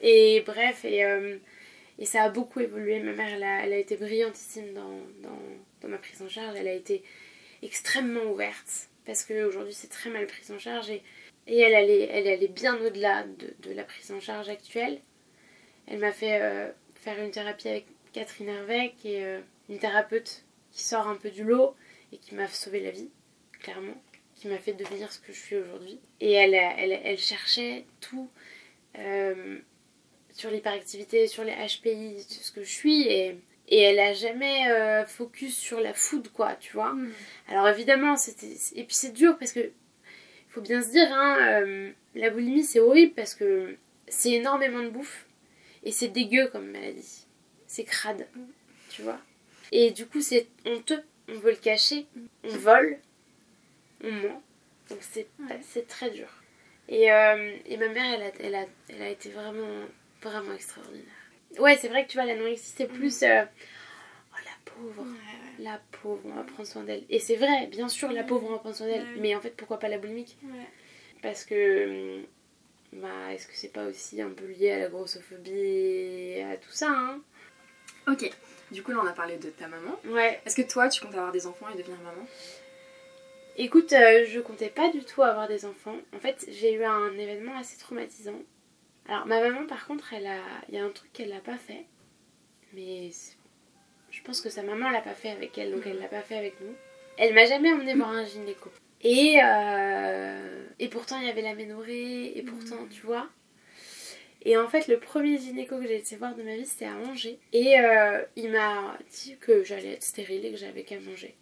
Et 0.01 0.43
bref, 0.47 0.85
et, 0.85 1.05
euh, 1.05 1.37
et 1.99 2.07
ça 2.07 2.23
a 2.23 2.31
beaucoup 2.31 2.61
évolué. 2.61 3.01
Ma 3.01 3.13
mère, 3.13 3.35
elle 3.35 3.43
a, 3.43 3.65
elle 3.65 3.73
a 3.73 3.79
été 3.79 3.97
brillantissime 3.97 4.73
dans, 4.75 5.01
dans, 5.23 5.43
dans, 5.81 5.89
ma 5.89 5.99
prise 5.99 6.23
en 6.23 6.29
charge. 6.29 6.57
Elle 6.57 6.69
a 6.69 6.73
été 6.73 7.03
extrêmement 7.63 8.25
ouverte 8.31 8.89
parce 9.09 9.25
qu'aujourd'hui, 9.25 9.73
c'est 9.73 9.89
très 9.89 10.11
mal 10.11 10.27
prise 10.27 10.51
en 10.51 10.59
charge. 10.59 10.91
Et, 10.91 11.03
elle, 11.47 11.75
allait, 11.75 12.49
bien 12.49 12.79
au-delà 12.79 13.25
de, 13.25 13.73
la 13.73 13.83
prise 13.83 14.13
en 14.13 14.21
charge 14.21 14.51
actuelle. 14.51 15.01
Elle 15.87 16.01
m'a 16.01 16.13
fait 16.13 16.43
euh, 16.43 16.71
faire 16.95 17.19
une 17.19 17.31
thérapie 17.31 17.69
avec 17.69 17.87
Catherine 18.13 18.51
Hervé, 18.51 18.93
qui 18.99 19.15
est 19.15 19.25
euh, 19.25 19.41
une 19.71 19.79
thérapeute 19.79 20.45
qui 20.73 20.83
sort 20.83 21.09
un 21.09 21.15
peu 21.15 21.31
du 21.31 21.43
lot 21.43 21.75
et 22.13 22.19
qui 22.19 22.35
m'a 22.35 22.47
sauvé 22.49 22.81
la 22.81 22.91
vie, 22.91 23.09
clairement, 23.61 23.97
qui 24.35 24.47
m'a 24.47 24.59
fait 24.59 24.75
devenir 24.75 25.11
ce 25.11 25.21
que 25.21 25.33
je 25.33 25.41
suis 25.41 25.57
aujourd'hui. 25.57 25.99
Et 26.21 26.33
elle, 26.33 27.19
cherchait 27.19 27.87
tout 28.03 28.29
sur 30.33 30.51
l'hyperactivité, 30.51 31.29
sur 31.29 31.45
les 31.45 31.53
HPI, 31.55 32.27
ce 32.29 32.53
que 32.53 32.63
je 32.63 32.71
suis, 32.71 33.09
et, 33.09 33.39
et 33.69 33.81
elle 33.81 34.01
a 34.01 34.13
jamais 34.15 34.71
euh, 34.71 35.05
focus 35.07 35.57
sur 35.57 35.81
la 35.81 35.93
food, 35.93 36.29
quoi, 36.33 36.55
tu 36.55 36.73
vois. 36.73 36.93
Mm. 36.93 37.13
Alors 37.49 37.69
évidemment, 37.69 38.17
c'était. 38.17 38.55
Et 38.75 38.85
puis 38.85 38.95
c'est 38.95 39.13
dur 39.13 39.37
parce 39.39 39.53
que. 39.53 39.71
faut 40.49 40.61
bien 40.61 40.83
se 40.83 40.91
dire, 40.91 41.09
hein, 41.13 41.37
euh, 41.41 41.91
la 42.15 42.31
boulimie 42.31 42.65
c'est 42.65 42.81
horrible 42.81 43.13
parce 43.15 43.35
que 43.35 43.77
c'est 44.09 44.33
énormément 44.33 44.83
de 44.83 44.89
bouffe 44.89 45.27
et 45.85 45.93
c'est 45.93 46.09
dégueu 46.09 46.49
comme 46.49 46.71
maladie. 46.71 47.27
C'est 47.67 47.85
crade, 47.85 48.27
tu 48.89 49.03
vois. 49.03 49.19
Et 49.71 49.91
du 49.91 50.07
coup, 50.07 50.23
c'est 50.23 50.49
honteux. 50.65 51.03
On 51.29 51.35
veut 51.35 51.51
le 51.51 51.57
cacher, 51.57 52.07
on 52.43 52.57
vole, 52.57 52.99
on 54.03 54.11
ment. 54.11 54.43
Donc 54.89 55.01
c'est 55.03 55.87
très 55.87 56.11
dur. 56.11 56.29
Et, 56.89 57.13
euh, 57.13 57.55
et, 57.67 57.77
ma 57.77 57.89
mère, 57.89 58.15
elle 58.15 58.23
a, 58.23 58.33
elle, 58.41 58.55
a, 58.55 58.67
elle 58.89 59.03
a 59.03 59.11
été 59.11 59.29
vraiment 59.29 59.85
vraiment 60.23 60.55
extraordinaire. 60.55 61.18
Ouais, 61.59 61.77
c'est 61.77 61.89
vrai 61.89 62.05
que 62.05 62.11
tu 62.11 62.19
vois, 62.19 62.27
l'anorexie, 62.27 62.73
c'est 62.77 62.87
plus. 62.87 63.23
Euh, 63.23 63.43
oh, 63.45 64.37
la 64.45 64.73
pauvre. 64.73 65.07
La 65.59 65.81
pauvre, 66.03 66.21
on 66.25 66.35
va 66.35 66.43
prendre 66.43 66.69
soin 66.69 66.85
d'elle. 66.85 67.05
Et 67.09 67.19
c'est 67.19 67.37
vrai, 67.37 67.67
bien 67.67 67.89
sûr, 67.89 68.13
la 68.13 68.23
pauvre, 68.23 68.47
on 68.49 68.53
va 68.53 68.59
prendre 68.59 68.77
soin 68.77 68.87
d'elle. 68.87 69.07
Mais 69.19 69.35
en 69.35 69.41
fait, 69.41 69.57
pourquoi 69.57 69.79
pas 69.79 69.89
la 69.89 69.99
boulimique? 69.99 70.37
Parce 71.23 71.45
que. 71.45 72.19
Hum, 72.19 72.25
bah, 72.93 73.33
est-ce 73.33 73.47
que 73.47 73.55
c'est 73.55 73.73
pas 73.73 73.85
aussi 73.85 74.23
un 74.23 74.31
peu 74.31 74.47
lié 74.47 74.71
à 74.71 74.79
la 74.79 74.89
grossophobie 74.89 75.51
et 75.51 76.43
à 76.43 76.57
tout 76.57 76.71
ça, 76.71 76.89
hein? 76.89 77.21
Ok. 78.07 78.31
Du 78.71 78.83
coup, 78.83 78.93
là, 78.93 78.99
on 79.03 79.07
a 79.07 79.13
parlé 79.13 79.37
de 79.37 79.51
ta 79.51 79.69
maman. 79.69 79.99
Ouais. 80.07 80.41
Est-ce 80.47 80.57
que 80.57 80.63
toi, 80.63 80.89
tu 80.89 81.01
comptes 81.01 81.15
avoir 81.15 81.33
des 81.33 81.47
enfants 81.47 81.69
et 81.69 81.77
devenir 81.77 81.99
maman? 81.99 82.27
Écoute, 83.57 83.93
euh, 83.93 84.25
je 84.27 84.41
comptais 84.41 84.69
pas 84.69 84.89
du 84.91 85.05
tout 85.05 85.23
avoir 85.23 85.49
des 85.49 85.65
enfants. 85.65 85.97
En 86.15 86.21
fait, 86.21 86.47
j'ai 86.49 86.75
eu 86.75 86.85
un 86.85 87.13
événement 87.19 87.59
assez 87.59 87.77
traumatisant 87.77 88.41
alors 89.09 89.27
ma 89.27 89.41
maman 89.41 89.67
par 89.67 89.87
contre, 89.87 90.13
elle 90.13 90.27
a, 90.27 90.41
il 90.69 90.75
y 90.75 90.79
a 90.79 90.85
un 90.85 90.91
truc 90.91 91.13
qu'elle 91.13 91.31
n'a 91.31 91.41
pas 91.41 91.57
fait, 91.57 91.85
mais 92.75 93.11
je 94.11 94.23
pense 94.23 94.41
que 94.41 94.51
sa 94.51 94.63
maman 94.63 94.91
l'a 94.91 95.01
pas 95.01 95.15
fait 95.15 95.31
avec 95.31 95.57
elle, 95.59 95.73
donc 95.73 95.83
elle 95.87 95.99
l'a 95.99 96.09
pas 96.09 96.23
fait 96.23 96.37
avec 96.37 96.61
nous. 96.61 96.75
Elle 97.17 97.35
m'a 97.35 97.47
jamais 97.47 97.73
emmenée 97.73 97.95
voir 97.95 98.11
un 98.11 98.25
gynéco. 98.25 98.71
Et, 99.03 99.39
euh, 99.43 100.67
et 100.79 100.89
pourtant 100.89 101.19
il 101.19 101.27
y 101.27 101.31
avait 101.31 101.43
la 101.43 101.55
ménorrhée, 101.55 102.37
et 102.37 102.43
pourtant 102.43 102.87
tu 102.91 103.03
vois. 103.03 103.29
Et 104.43 104.57
en 104.57 104.69
fait, 104.69 104.87
le 104.87 104.99
premier 104.99 105.37
gynéco 105.37 105.79
que 105.79 105.87
j'ai 105.87 105.97
été 105.97 106.17
voir 106.17 106.35
de 106.35 106.43
ma 106.43 106.55
vie, 106.55 106.67
c'était 106.67 106.87
à 106.87 106.97
Angers. 106.97 107.39
Et 107.53 107.79
euh, 107.81 108.23
il 108.37 108.51
m'a 108.51 108.97
dit 109.11 109.37
que 109.41 109.65
j'allais 109.65 109.95
être 109.95 110.03
stérile 110.03 110.45
et 110.47 110.53
que 110.53 110.57
j'avais 110.57 110.85
qu'à 110.85 111.01
manger. 111.01 111.35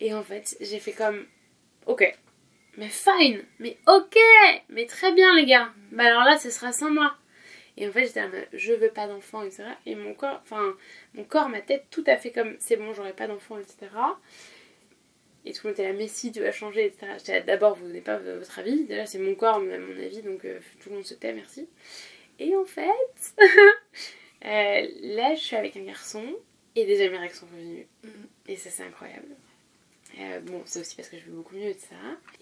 Et 0.00 0.12
en 0.12 0.22
fait, 0.22 0.56
j'ai 0.60 0.78
fait 0.78 0.92
comme, 0.92 1.26
ok, 1.86 2.16
mais 2.76 2.88
fine, 2.88 3.42
mais 3.58 3.76
ok, 3.86 4.16
mais 4.68 4.86
très 4.86 5.12
bien 5.12 5.34
les 5.34 5.46
gars. 5.46 5.72
Bah 5.92 6.04
alors 6.04 6.24
là, 6.24 6.38
ce 6.38 6.50
sera 6.50 6.72
sans 6.72 6.90
moi. 6.90 7.16
Et 7.76 7.86
en 7.86 7.92
fait, 7.92 8.06
j'étais 8.06 8.22
je 8.54 8.72
veux 8.72 8.88
pas 8.88 9.06
d'enfant, 9.06 9.42
etc. 9.42 9.64
Et 9.84 9.94
mon 9.94 10.14
corps, 10.14 10.40
enfin, 10.42 10.74
mon 11.14 11.24
corps, 11.24 11.48
ma 11.48 11.60
tête, 11.60 11.86
tout 11.90 12.04
à 12.06 12.16
fait 12.16 12.32
comme, 12.32 12.56
c'est 12.58 12.76
bon, 12.76 12.92
j'aurai 12.94 13.12
pas 13.12 13.26
d'enfant, 13.26 13.58
etc. 13.58 13.76
Et 15.44 15.52
tout 15.52 15.60
le 15.64 15.70
monde 15.70 15.78
était 15.78 15.88
là, 15.88 15.92
mais 15.96 16.08
si, 16.08 16.32
tu 16.32 16.40
vas 16.40 16.52
changer, 16.52 16.86
etc. 16.86 17.42
D'abord, 17.46 17.76
vous 17.76 17.86
n'avez 17.86 18.00
pas 18.00 18.18
votre 18.18 18.58
avis. 18.58 18.84
Déjà, 18.84 19.06
c'est 19.06 19.18
mon 19.18 19.34
corps, 19.34 19.60
mais 19.60 19.78
mon 19.78 19.96
avis, 20.02 20.22
donc 20.22 20.44
euh, 20.44 20.58
tout 20.80 20.88
le 20.88 20.96
monde 20.96 21.04
se 21.04 21.14
tait, 21.14 21.32
merci. 21.32 21.68
Et 22.38 22.56
en 22.56 22.64
fait, 22.64 23.34
euh, 23.38 24.88
là, 25.02 25.34
je 25.34 25.40
suis 25.40 25.56
avec 25.56 25.76
un 25.76 25.84
garçon, 25.84 26.24
et 26.74 26.84
déjà 26.84 27.08
mes 27.10 27.18
règles 27.18 27.34
sont 27.34 27.46
revenues. 27.46 27.86
Mm. 28.02 28.08
Et 28.48 28.56
ça, 28.56 28.70
c'est 28.70 28.82
incroyable. 28.82 29.35
Euh, 30.18 30.40
bon, 30.40 30.62
c'est 30.64 30.80
aussi 30.80 30.96
parce 30.96 31.08
que 31.08 31.18
je 31.18 31.24
vais 31.24 31.30
beaucoup 31.30 31.54
mieux, 31.54 31.66
etc. 31.68 31.88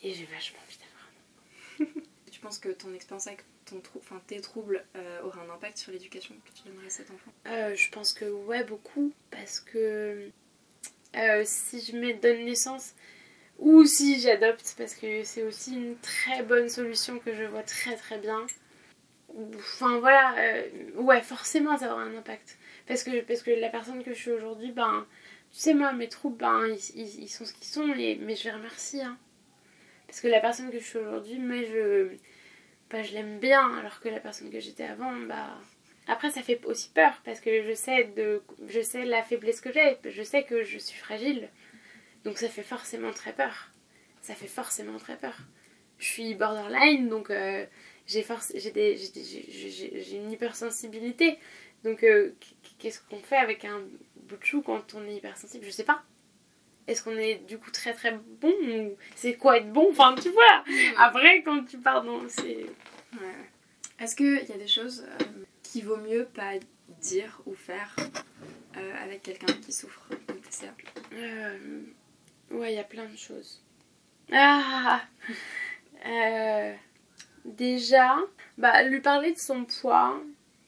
Et 0.03 0.13
j'ai 0.13 0.25
vachement 0.27 0.59
envie 0.65 0.79
d'avoir 0.79 1.97
un 1.97 2.01
Tu 2.31 2.41
penses 2.41 2.59
que 2.59 2.69
ton 2.69 2.93
expérience 2.95 3.27
avec 3.27 3.43
ton 3.65 3.81
trou 3.81 4.01
tes 4.27 4.41
troubles 4.41 4.85
euh, 4.97 5.23
aura 5.23 5.41
un 5.41 5.51
impact 5.51 5.79
sur 5.79 5.93
l'éducation 5.93 6.35
que 6.45 6.51
tu 6.53 6.69
donnerais 6.69 6.87
à 6.87 6.91
cet 6.91 7.11
enfant? 7.11 7.33
Euh, 7.47 7.75
Je 7.75 7.91
pense 7.91 8.13
que 8.13 8.27
ouais, 8.27 8.65
beaucoup. 8.65 9.13
Parce 9.31 9.61
que 9.61 10.31
si 11.45 11.81
je 11.81 11.97
me 11.97 12.13
donne 12.15 12.45
naissance, 12.45 12.95
ou 13.59 13.85
si 13.85 14.21
j'adopte, 14.21 14.75
parce 14.77 14.95
que 14.95 15.23
c'est 15.25 15.43
aussi 15.45 15.75
une 15.75 15.97
très 15.99 16.43
bonne 16.43 16.69
solution 16.69 17.19
que 17.19 17.35
je 17.35 17.45
vois 17.45 17.63
très 17.63 17.97
très 17.97 18.19
bien. 18.19 18.47
Enfin 19.57 19.99
voilà, 19.99 20.35
ouais, 20.97 21.23
forcément 21.23 21.79
ça 21.79 21.93
aura 21.93 22.03
un 22.03 22.17
impact. 22.17 22.59
Parce 22.87 23.03
que, 23.03 23.21
parce 23.23 23.43
que 23.43 23.51
la 23.51 23.71
personne 23.71 24.05
que 24.05 24.13
je 24.13 24.19
suis 24.19 24.31
aujourd'hui, 24.31 24.73
ben 24.73 25.07
tu 25.55 25.61
sais, 25.61 25.73
moi, 25.75 25.93
mes 25.93 26.09
troubles, 26.09 26.39
ben, 26.39 26.67
ils, 26.97 27.29
sont 27.29 27.45
ce 27.45 27.55
qu'ils 27.55 27.67
sont, 27.67 27.87
mais 27.87 28.19
je 28.37 28.45
les 28.45 28.51
remercie. 28.51 29.01
Hein. 29.03 29.17
Parce 30.09 30.21
que 30.21 30.27
la 30.29 30.41
personne 30.41 30.71
que 30.71 30.79
je 30.81 30.85
suis 30.85 30.99
aujourd'hui, 30.99 31.39
mais 31.39 31.65
je, 31.67 32.09
bah, 32.91 33.03
je 33.05 33.13
l'aime 33.15 33.39
bien, 33.39 33.77
alors 33.79 34.01
que 34.01 34.09
la 34.09 34.21
personne 34.21 34.51
que 34.51 34.59
j'étais 34.61 34.85
avant, 34.85 35.13
bah, 35.29 35.57
Après, 36.09 36.31
ça 36.31 36.43
fait 36.43 36.61
aussi 36.67 36.91
peur 36.95 37.23
parce 37.25 37.41
que 37.41 37.63
je 37.65 37.73
sais, 37.75 38.05
de, 38.17 38.43
je 38.69 38.81
sais 38.81 39.05
la 39.05 39.23
faiblesse 39.23 39.61
que 39.61 39.73
j'ai. 39.73 39.97
Je 40.05 40.23
sais 40.25 40.43
que 40.45 40.65
je 40.65 40.79
suis 40.79 40.99
fragile. 40.99 41.49
Donc 42.25 42.39
ça 42.39 42.49
fait 42.49 42.63
forcément 42.65 43.13
très 43.13 43.33
peur. 43.33 43.71
Ça 44.23 44.35
fait 44.35 44.49
forcément 44.49 44.99
très 44.99 45.17
peur. 45.17 45.37
Je 45.99 46.07
suis 46.07 46.35
borderline, 46.35 47.09
donc 47.09 47.31
euh, 47.31 47.65
j'ai 48.07 48.23
force, 48.23 48.53
j'ai 48.57 48.71
des- 48.73 48.97
une 50.17 50.33
hypersensibilité. 50.33 51.39
Donc 51.85 52.03
euh, 52.03 52.35
qu'est-ce 52.79 53.01
qu'on 53.01 53.19
fait 53.19 53.37
avec 53.37 53.65
un 53.65 53.81
bout 54.17 54.37
de 54.37 54.45
chou 54.45 54.63
quand 54.63 54.95
on 54.95 55.05
est 55.07 55.17
hypersensible? 55.17 55.65
Je 55.65 55.71
sais 55.71 55.85
pas. 55.85 56.03
Est-ce 56.87 57.03
qu'on 57.03 57.17
est 57.17 57.37
du 57.47 57.59
coup 57.59 57.71
très 57.71 57.95
très 57.95 58.13
bon 58.13 58.53
ou 58.69 58.97
c'est 59.15 59.35
quoi 59.35 59.59
être 59.59 59.73
bon? 59.73 59.91
Enfin, 59.91 60.15
tu 60.21 60.31
vois. 60.31 60.65
Après, 60.99 61.43
quand 61.43 61.65
tu 61.65 61.79
pars 61.79 62.03
dans. 62.03 62.29
C'est. 62.29 62.67
Ouais. 63.13 63.45
Est-ce 64.01 64.17
qu'il 64.17 64.45
y 64.49 64.53
a 64.53 64.59
des 64.59 64.67
choses 64.67 65.07
euh, 65.07 65.25
qui 65.63 65.83
vaut 65.83 65.97
mieux 65.97 66.25
pas 66.25 66.53
dire 67.01 67.41
ou 67.47 67.55
faire 67.55 67.95
euh, 68.77 68.95
avec 69.03 69.23
quelqu'un 69.23 69.53
qui 69.65 69.73
souffre 69.73 70.09
de 70.11 70.35
TCA 70.35 70.75
ouais, 72.51 72.73
il 72.73 72.77
y 72.77 72.79
a 72.79 72.85
plein 72.85 73.07
de 73.07 73.17
choses. 73.17 73.63
Ah 74.33 75.03
Déjà, 77.45 78.19
bah, 78.59 78.83
lui 78.83 79.01
parler 79.01 79.33
de 79.33 79.39
son 79.39 79.65
poids 79.65 80.21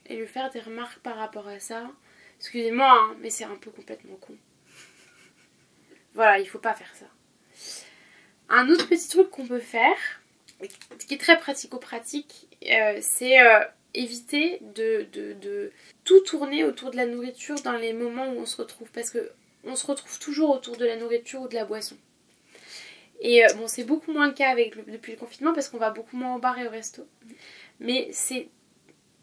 et 0.08 0.16
lui 0.16 0.26
faire 0.26 0.50
des 0.50 0.60
remarques 0.60 0.98
par 1.00 1.16
rapport 1.16 1.48
à 1.48 1.58
ça. 1.60 1.90
Excusez-moi, 2.38 2.90
hein, 2.90 3.16
mais 3.20 3.30
c'est 3.30 3.44
un 3.44 3.56
peu 3.56 3.70
complètement 3.70 4.16
con. 4.16 4.34
Voilà, 6.14 6.38
il 6.38 6.46
faut 6.48 6.58
pas 6.58 6.74
faire 6.74 6.94
ça. 6.94 7.06
Un 8.48 8.68
autre 8.68 8.88
petit 8.88 9.08
truc 9.08 9.30
qu'on 9.30 9.46
peut 9.46 9.58
faire, 9.58 9.96
qui 11.06 11.14
est 11.14 11.20
très 11.20 11.38
pratico-pratique, 11.38 12.48
euh, 12.70 12.98
c'est 13.00 13.40
euh, 13.40 13.60
éviter 13.94 14.60
de, 14.74 15.06
de, 15.12 15.32
de 15.34 15.72
tout 16.04 16.20
tourner 16.20 16.64
autour 16.64 16.90
de 16.90 16.96
la 16.96 17.06
nourriture 17.06 17.56
dans 17.62 17.76
les 17.76 17.92
moments 17.92 18.28
où 18.28 18.38
on 18.38 18.46
se 18.46 18.56
retrouve. 18.56 18.90
Parce 18.92 19.10
que 19.10 19.30
on 19.64 19.74
se 19.74 19.86
retrouve 19.86 20.18
toujours 20.18 20.50
autour 20.50 20.76
de 20.76 20.86
la 20.86 20.96
nourriture 20.96 21.42
ou 21.42 21.48
de 21.48 21.54
la 21.54 21.64
boisson. 21.64 21.96
Et 23.20 23.44
euh, 23.44 23.48
bon, 23.54 23.66
c'est 23.66 23.84
beaucoup 23.84 24.12
moins 24.12 24.28
le 24.28 24.34
cas 24.34 24.50
avec 24.50 24.76
le- 24.76 24.82
depuis 24.84 25.12
le 25.12 25.18
confinement 25.18 25.52
parce 25.52 25.68
qu'on 25.68 25.78
va 25.78 25.90
beaucoup 25.90 26.16
moins 26.16 26.36
au 26.36 26.38
bar 26.38 26.58
et 26.58 26.66
au 26.66 26.70
resto. 26.70 27.06
Mais 27.80 28.08
c'est 28.12 28.48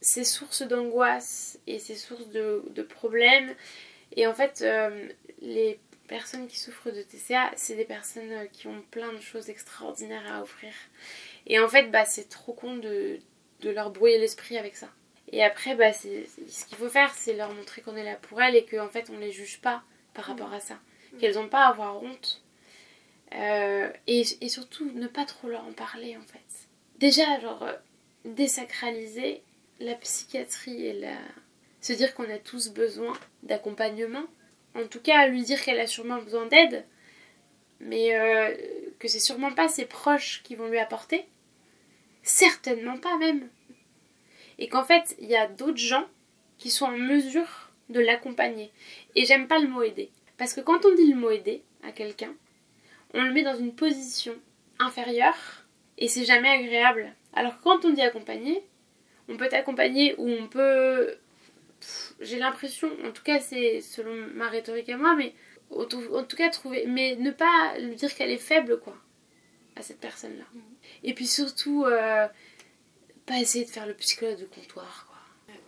c'est 0.03 0.25
source 0.25 0.61
d'angoisse 0.63 1.59
et 1.65 1.79
c'est 1.79 1.95
source 1.95 2.27
de, 2.27 2.63
de 2.69 2.83
problèmes. 2.83 3.55
Et 4.15 4.27
en 4.27 4.33
fait, 4.33 4.61
euh, 4.61 5.07
les 5.41 5.79
personnes 6.07 6.47
qui 6.47 6.59
souffrent 6.59 6.91
de 6.91 7.01
TCA, 7.01 7.51
c'est 7.55 7.75
des 7.75 7.85
personnes 7.85 8.47
qui 8.51 8.67
ont 8.67 8.83
plein 8.91 9.13
de 9.13 9.21
choses 9.21 9.49
extraordinaires 9.49 10.29
à 10.31 10.41
offrir. 10.41 10.73
Et 11.47 11.59
en 11.59 11.69
fait, 11.69 11.89
bah, 11.89 12.05
c'est 12.05 12.29
trop 12.29 12.53
con 12.53 12.75
de, 12.75 13.17
de 13.61 13.69
leur 13.69 13.91
brouiller 13.91 14.19
l'esprit 14.19 14.57
avec 14.57 14.75
ça. 14.75 14.89
Et 15.31 15.41
après, 15.41 15.75
bah, 15.75 15.93
c'est, 15.93 16.27
ce 16.47 16.65
qu'il 16.65 16.77
faut 16.77 16.89
faire, 16.89 17.13
c'est 17.15 17.33
leur 17.33 17.53
montrer 17.53 17.81
qu'on 17.81 17.95
est 17.95 18.03
là 18.03 18.15
pour 18.15 18.41
elles 18.41 18.57
et 18.57 18.65
qu'en 18.65 18.89
fait, 18.89 19.09
on 19.09 19.17
les 19.17 19.31
juge 19.31 19.61
pas 19.61 19.83
par 20.13 20.25
rapport 20.25 20.53
à 20.53 20.59
ça. 20.59 20.77
Qu'elles 21.19 21.35
n'ont 21.35 21.47
pas 21.49 21.65
à 21.65 21.69
avoir 21.69 22.03
honte. 22.03 22.43
Euh, 23.35 23.89
et, 24.05 24.23
et 24.41 24.49
surtout, 24.49 24.91
ne 24.93 25.07
pas 25.07 25.25
trop 25.25 25.47
leur 25.47 25.65
en 25.65 25.71
parler, 25.71 26.17
en 26.17 26.21
fait. 26.21 26.67
Déjà, 26.99 27.39
genre, 27.39 27.63
euh, 27.63 27.73
désacraliser 28.25 29.41
la 29.79 29.95
psychiatrie 29.95 30.85
et 30.85 30.93
la... 30.93 31.15
se 31.81 31.93
dire 31.93 32.13
qu'on 32.13 32.29
a 32.29 32.37
tous 32.37 32.69
besoin 32.69 33.13
d'accompagnement. 33.43 34.25
En 34.75 34.87
tout 34.87 34.99
cas, 34.99 35.27
lui 35.27 35.43
dire 35.43 35.61
qu'elle 35.61 35.79
a 35.79 35.87
sûrement 35.87 36.21
besoin 36.21 36.47
d'aide, 36.47 36.85
mais 37.79 38.15
euh, 38.15 38.55
que 38.99 39.07
c'est 39.07 39.19
sûrement 39.19 39.53
pas 39.53 39.67
ses 39.67 39.85
proches 39.85 40.41
qui 40.43 40.55
vont 40.55 40.67
lui 40.67 40.79
apporter. 40.79 41.25
Certainement 42.23 42.97
pas 42.97 43.17
même. 43.17 43.49
Et 44.57 44.67
qu'en 44.67 44.83
fait, 44.83 45.15
il 45.19 45.27
y 45.27 45.35
a 45.35 45.47
d'autres 45.47 45.77
gens 45.77 46.05
qui 46.57 46.69
sont 46.69 46.85
en 46.85 46.97
mesure 46.97 47.69
de 47.89 47.99
l'accompagner. 47.99 48.71
Et 49.15 49.25
j'aime 49.25 49.47
pas 49.47 49.59
le 49.59 49.67
mot 49.67 49.83
aider. 49.83 50.09
Parce 50.37 50.53
que 50.53 50.61
quand 50.61 50.85
on 50.85 50.95
dit 50.95 51.11
le 51.11 51.19
mot 51.19 51.29
aider 51.29 51.63
à 51.83 51.91
quelqu'un, 51.91 52.33
on 53.13 53.21
le 53.21 53.33
met 53.33 53.43
dans 53.43 53.57
une 53.57 53.75
position 53.75 54.33
inférieure 54.79 55.65
et 55.97 56.07
c'est 56.07 56.25
jamais 56.25 56.49
agréable. 56.49 57.13
Alors 57.33 57.59
quand 57.61 57.85
on 57.85 57.91
dit 57.91 58.01
accompagner, 58.01 58.63
on 59.29 59.37
peut 59.37 59.49
t'accompagner 59.49 60.15
ou 60.17 60.29
on 60.29 60.47
peut. 60.47 61.15
J'ai 62.19 62.39
l'impression, 62.39 62.89
en 63.05 63.11
tout 63.11 63.23
cas 63.23 63.39
c'est 63.39 63.81
selon 63.81 64.13
ma 64.33 64.49
rhétorique 64.49 64.89
à 64.89 64.97
moi, 64.97 65.15
mais 65.15 65.33
en 65.71 65.85
tout 65.85 66.37
cas 66.37 66.49
trouver. 66.49 66.85
Mais 66.87 67.15
ne 67.15 67.31
pas 67.31 67.77
lui 67.79 67.95
dire 67.95 68.13
qu'elle 68.15 68.31
est 68.31 68.37
faible 68.37 68.79
quoi, 68.79 68.95
à 69.75 69.81
cette 69.81 69.99
personne-là. 69.99 70.45
Et 71.03 71.13
puis 71.13 71.27
surtout, 71.27 71.85
euh, 71.85 72.27
pas 73.25 73.39
essayer 73.39 73.65
de 73.65 73.69
faire 73.69 73.87
le 73.87 73.93
psychologue 73.93 74.39
de 74.39 74.45
comptoir 74.45 75.07
quoi. 75.07 75.13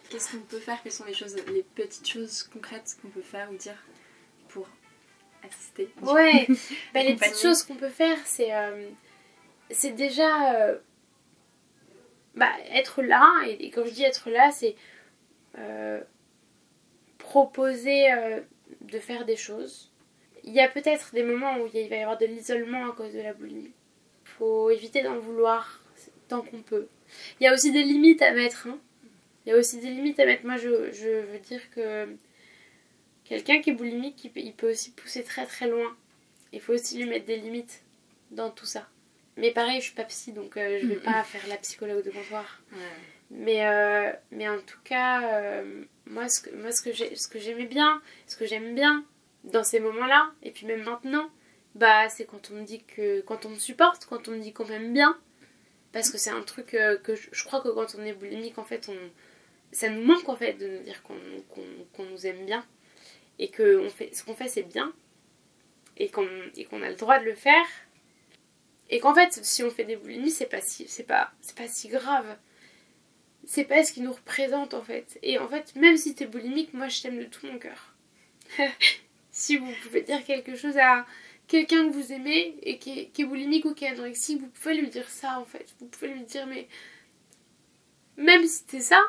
Qu'est-ce 0.10 0.32
qu'on 0.32 0.44
peut 0.44 0.60
faire? 0.60 0.82
Quelles 0.84 0.92
sont 0.92 1.06
les 1.06 1.14
choses, 1.14 1.36
les 1.52 1.64
petites 1.64 2.08
choses 2.08 2.44
concrètes 2.44 2.96
qu'on 3.02 3.10
peut 3.10 3.22
faire 3.22 3.52
ou 3.52 3.56
dire 3.56 3.84
pour 4.50 4.68
assister? 5.44 5.90
Ouais, 6.02 6.48
bah, 6.94 7.04
les 7.04 7.16
petites 7.16 7.42
choses 7.42 7.64
qu'on 7.64 7.76
peut 7.76 7.90
faire, 7.90 8.18
c'est 8.26 8.54
euh, 8.54 8.88
c'est 9.72 9.92
déjà 9.92 10.56
euh, 10.56 10.78
bah, 12.36 12.52
être 12.72 13.02
là. 13.02 13.28
Et, 13.48 13.66
et 13.66 13.70
quand 13.70 13.86
je 13.86 13.92
dis 13.92 14.04
être 14.04 14.30
là, 14.30 14.52
c'est 14.52 14.76
euh, 15.58 16.02
proposer 17.18 18.12
euh, 18.12 18.42
de 18.82 19.00
faire 19.00 19.26
des 19.26 19.36
choses. 19.36 19.92
Il 20.44 20.54
y 20.54 20.60
a 20.60 20.68
peut-être 20.68 21.14
des 21.14 21.24
moments 21.24 21.58
où 21.58 21.70
il 21.74 21.90
va 21.90 21.96
y 21.96 22.02
avoir 22.02 22.18
de 22.18 22.26
l'isolement 22.26 22.90
à 22.90 22.94
cause 22.96 23.14
de 23.14 23.22
la 23.22 23.34
boulimie. 23.34 23.74
faut 24.24 24.70
éviter 24.70 25.02
d'en 25.02 25.18
vouloir 25.18 25.82
tant 26.28 26.42
qu'on 26.42 26.62
peut. 26.62 26.88
Il 27.40 27.44
y 27.44 27.48
a 27.48 27.54
aussi 27.54 27.72
des 27.72 27.84
limites 27.84 28.22
à 28.22 28.32
mettre. 28.32 28.68
hein. 28.68 28.78
Il 29.46 29.50
y 29.50 29.54
a 29.54 29.58
aussi 29.58 29.80
des 29.80 29.90
limites 29.90 30.20
à 30.20 30.26
mettre. 30.26 30.46
Moi, 30.46 30.58
je, 30.58 30.92
je 30.92 31.22
veux 31.32 31.40
dire 31.40 31.62
que 31.72 32.08
quelqu'un 33.24 33.62
qui 33.62 33.72
est 33.72 33.74
boulimique, 33.74 34.24
il 34.26 34.32
il 34.44 34.54
peut 34.54 34.72
aussi 34.72 34.92
pousser 34.92 35.24
très 35.24 35.46
très 35.46 35.68
loin. 35.68 35.96
Il 36.54 36.62
faut 36.62 36.74
aussi 36.74 36.98
lui 36.98 37.06
mettre 37.10 37.26
des 37.26 37.38
limites 37.38 37.84
dans 38.32 38.50
tout 38.50 38.66
ça. 38.66 38.88
Mais 39.38 39.52
pareil, 39.52 39.80
je 39.80 39.86
suis 39.86 39.94
pas 39.96 40.06
psy, 40.06 40.32
donc 40.32 40.56
euh, 40.58 40.80
je 40.82 40.88
vais 40.88 40.96
pas 40.96 41.24
faire 41.24 41.46
la 41.48 41.58
psychologue 41.58 42.04
de 42.06 42.12
comptoir. 42.12 42.62
Mais, 43.32 43.66
euh, 43.68 44.12
mais 44.32 44.48
en 44.48 44.60
tout 44.60 44.80
cas, 44.84 45.34
euh, 45.42 45.84
moi, 46.06 46.30
ce 46.30 46.42
que, 46.42 46.56
moi 46.56 46.72
ce 46.72 46.82
que 46.82 46.94
j'ai- 46.94 47.16
ce 47.16 47.28
que 47.28 47.40
j'aimais 47.40 47.66
bien, 47.66 48.02
ce 48.28 48.36
que 48.38 48.46
j'aime 48.46 48.76
bien 48.76 49.04
dans 49.44 49.64
ces 49.64 49.80
moments-là, 49.80 50.32
et 50.44 50.52
puis 50.52 50.66
même 50.66 50.84
maintenant, 50.84 51.30
bah, 51.74 52.08
c'est 52.10 52.26
quand 52.26 52.50
on 52.52 52.56
me 52.56 52.64
dit 52.64 52.84
que. 52.84 53.22
quand 53.22 53.46
on 53.46 53.50
me 53.50 53.56
supporte, 53.60 54.06
quand 54.06 54.28
on 54.28 54.32
me 54.32 54.40
dit 54.40 54.54
qu'on 54.54 54.66
m'aime 54.66 54.94
bien. 54.94 55.18
Parce 55.92 56.10
que 56.12 56.18
c'est 56.18 56.30
un 56.30 56.42
truc 56.42 56.74
euh, 56.74 56.98
que 56.98 57.16
je, 57.16 57.30
je 57.32 57.44
crois 57.46 57.62
que 57.62 57.70
quand 57.70 57.96
on 57.98 58.04
est 58.04 58.14
boulimique, 58.14 58.58
en 58.58 58.64
fait, 58.66 58.90
on, 58.90 58.98
ça 59.72 59.90
nous 59.90 60.04
manque 60.04 60.28
en 60.30 60.36
fait 60.36 60.54
de 60.54 60.68
nous 60.68 60.84
dire 60.84 61.02
qu'on 61.04 61.18
qu'on- 61.50 61.86
qu'on 61.94 62.04
nous 62.06 62.26
aime 62.28 62.46
bien. 62.46 62.66
Et 63.40 63.50
que 63.50 63.78
on 63.80 63.90
fait, 63.90 64.14
ce 64.14 64.24
qu'on 64.24 64.36
fait, 64.36 64.48
c'est 64.48 64.64
bien. 64.64 64.94
Et 65.98 66.10
qu'on 66.10 66.28
et 66.56 66.66
qu'on 66.66 66.82
a 66.82 66.90
le 66.90 66.96
droit 66.96 67.20
de 67.20 67.26
le 67.26 67.36
faire. 67.36 67.66
Et 68.90 69.00
qu'en 69.00 69.14
fait, 69.14 69.44
si 69.44 69.64
on 69.64 69.72
fait 69.72 69.86
des 69.86 69.96
boulimies, 69.96 70.32
c'est 70.32 70.46
pas 70.46 70.62
si, 70.62 70.88
c'est 70.88 71.04
pas, 71.04 71.32
c'est 71.42 71.58
pas 71.58 71.68
si 71.68 71.88
grave 71.88 72.38
c'est 73.46 73.66
pas 73.66 73.84
ce 73.84 73.94
qui 73.94 74.02
nous 74.02 74.12
représente 74.12 74.74
en 74.74 74.84
fait. 74.84 75.20
Et 75.22 75.38
en 75.40 75.48
fait, 75.48 75.76
même 75.76 75.98
si 75.98 76.16
t'es 76.16 76.26
boulimique, 76.26 76.74
moi 76.74 76.88
je 76.88 77.02
t'aime 77.02 77.20
de 77.20 77.26
tout 77.26 77.46
mon 77.48 77.58
cœur. 77.60 77.96
si 79.32 79.58
vous 79.58 79.72
pouvez 79.84 80.02
dire 80.02 80.24
quelque 80.24 80.56
chose 80.56 80.78
à 80.78 81.06
quelqu'un 81.48 81.88
que 81.88 81.94
vous 81.94 82.12
aimez 82.12 82.58
et 82.64 82.80
qui 82.80 83.12
est, 83.16 83.24
boulimique 83.24 83.66
ou 83.66 83.74
qui 83.74 83.86
est 83.86 83.90
anorexique, 83.90 84.42
vous 84.42 84.48
pouvez 84.48 84.76
lui 84.76 84.90
dire 84.90 85.10
ça 85.10 85.40
en 85.40 85.46
fait. 85.46 85.74
Vous 85.80 85.88
pouvez 85.88 86.10
lui 86.10 86.24
dire, 86.24 86.48
mais 86.48 86.68
même 88.18 88.46
si 88.46 88.64
c'est 88.68 88.82
ça, 88.82 89.02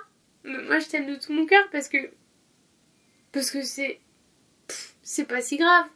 moi 0.44 0.78
je 0.78 0.86
t'aime 0.86 1.06
de 1.06 1.16
tout 1.16 1.32
mon 1.32 1.46
cœur 1.46 1.68
parce 1.70 1.88
que. 1.88 2.10
Parce 3.32 3.50
que 3.50 3.62
c'est. 3.62 4.00
C'est 5.02 5.26
pas 5.26 5.40
si 5.40 5.56
grave. 5.56 5.86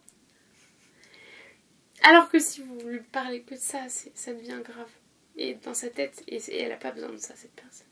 Alors 2.03 2.31
que 2.31 2.39
si 2.39 2.63
vous 2.63 2.81
lui 2.89 3.01
parlez 3.01 3.43
que 3.43 3.55
de 3.55 3.61
ça, 3.61 3.89
ça 3.89 4.33
devient 4.33 4.61
grave. 4.65 4.91
Et 5.37 5.55
dans 5.55 5.75
sa 5.75 5.89
tête, 5.89 6.23
et, 6.29 6.41
elle 6.59 6.73
a 6.73 6.77
pas 6.77 6.91
besoin 6.91 7.11
de 7.11 7.19
ça, 7.19 7.35
cette 7.37 7.53
personne. 7.53 7.87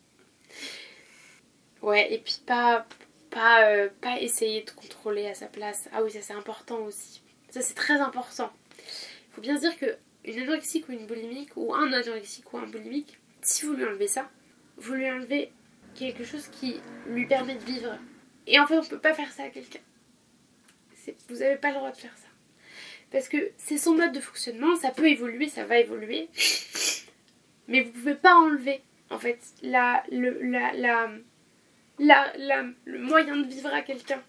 Ouais, 1.82 2.12
et 2.12 2.18
puis 2.18 2.40
pas, 2.44 2.86
pas, 3.30 3.68
euh, 3.68 3.88
pas 4.00 4.20
essayer 4.20 4.62
de 4.62 4.70
contrôler 4.70 5.26
à 5.26 5.34
sa 5.34 5.46
place. 5.46 5.88
Ah 5.92 6.02
oui, 6.02 6.10
ça 6.10 6.20
c'est 6.22 6.32
important 6.32 6.78
aussi. 6.80 7.22
Ça 7.50 7.60
c'est 7.60 7.74
très 7.74 8.00
important. 8.00 8.52
Il 8.78 9.34
faut 9.34 9.40
bien 9.40 9.56
se 9.56 9.60
dire 9.60 9.78
que 9.78 9.96
une 10.24 10.40
anorexique 10.40 10.88
ou 10.88 10.92
une 10.92 11.06
boulimique, 11.06 11.56
ou 11.56 11.74
un 11.74 11.92
anorexique 11.92 12.52
ou 12.52 12.58
un 12.58 12.66
boulimique, 12.66 13.18
si 13.42 13.66
vous 13.66 13.74
lui 13.74 13.84
enlevez 13.84 14.08
ça, 14.08 14.28
vous 14.76 14.94
lui 14.94 15.10
enlevez 15.10 15.52
quelque 15.94 16.24
chose 16.24 16.48
qui 16.48 16.80
lui 17.06 17.26
permet 17.26 17.54
de 17.54 17.64
vivre. 17.64 17.96
Et 18.46 18.58
en 18.58 18.66
fait, 18.66 18.78
on 18.78 18.84
peut 18.84 18.98
pas 18.98 19.14
faire 19.14 19.30
ça 19.32 19.44
à 19.44 19.48
quelqu'un. 19.48 19.80
Vous 21.28 21.42
avez 21.42 21.56
pas 21.56 21.68
le 21.68 21.76
droit 21.76 21.90
de 21.90 21.96
faire 21.96 22.16
ça. 22.16 22.27
Parce 23.10 23.28
que 23.28 23.50
c'est 23.56 23.78
son 23.78 23.94
mode 23.94 24.12
de 24.12 24.20
fonctionnement, 24.20 24.76
ça 24.76 24.90
peut 24.90 25.08
évoluer, 25.08 25.48
ça 25.48 25.64
va 25.64 25.78
évoluer. 25.78 26.28
Mais 27.66 27.80
vous 27.82 27.90
pouvez 27.92 28.14
pas 28.14 28.34
enlever, 28.34 28.82
en 29.10 29.18
fait, 29.18 29.38
la, 29.62 30.02
le, 30.10 30.42
la, 30.42 30.72
la, 30.74 31.10
la, 31.98 32.32
la- 32.36 32.66
le 32.84 32.98
moyen 32.98 33.36
de 33.36 33.46
vivre 33.48 33.72
à 33.72 33.82
quelqu'un. 33.82 34.22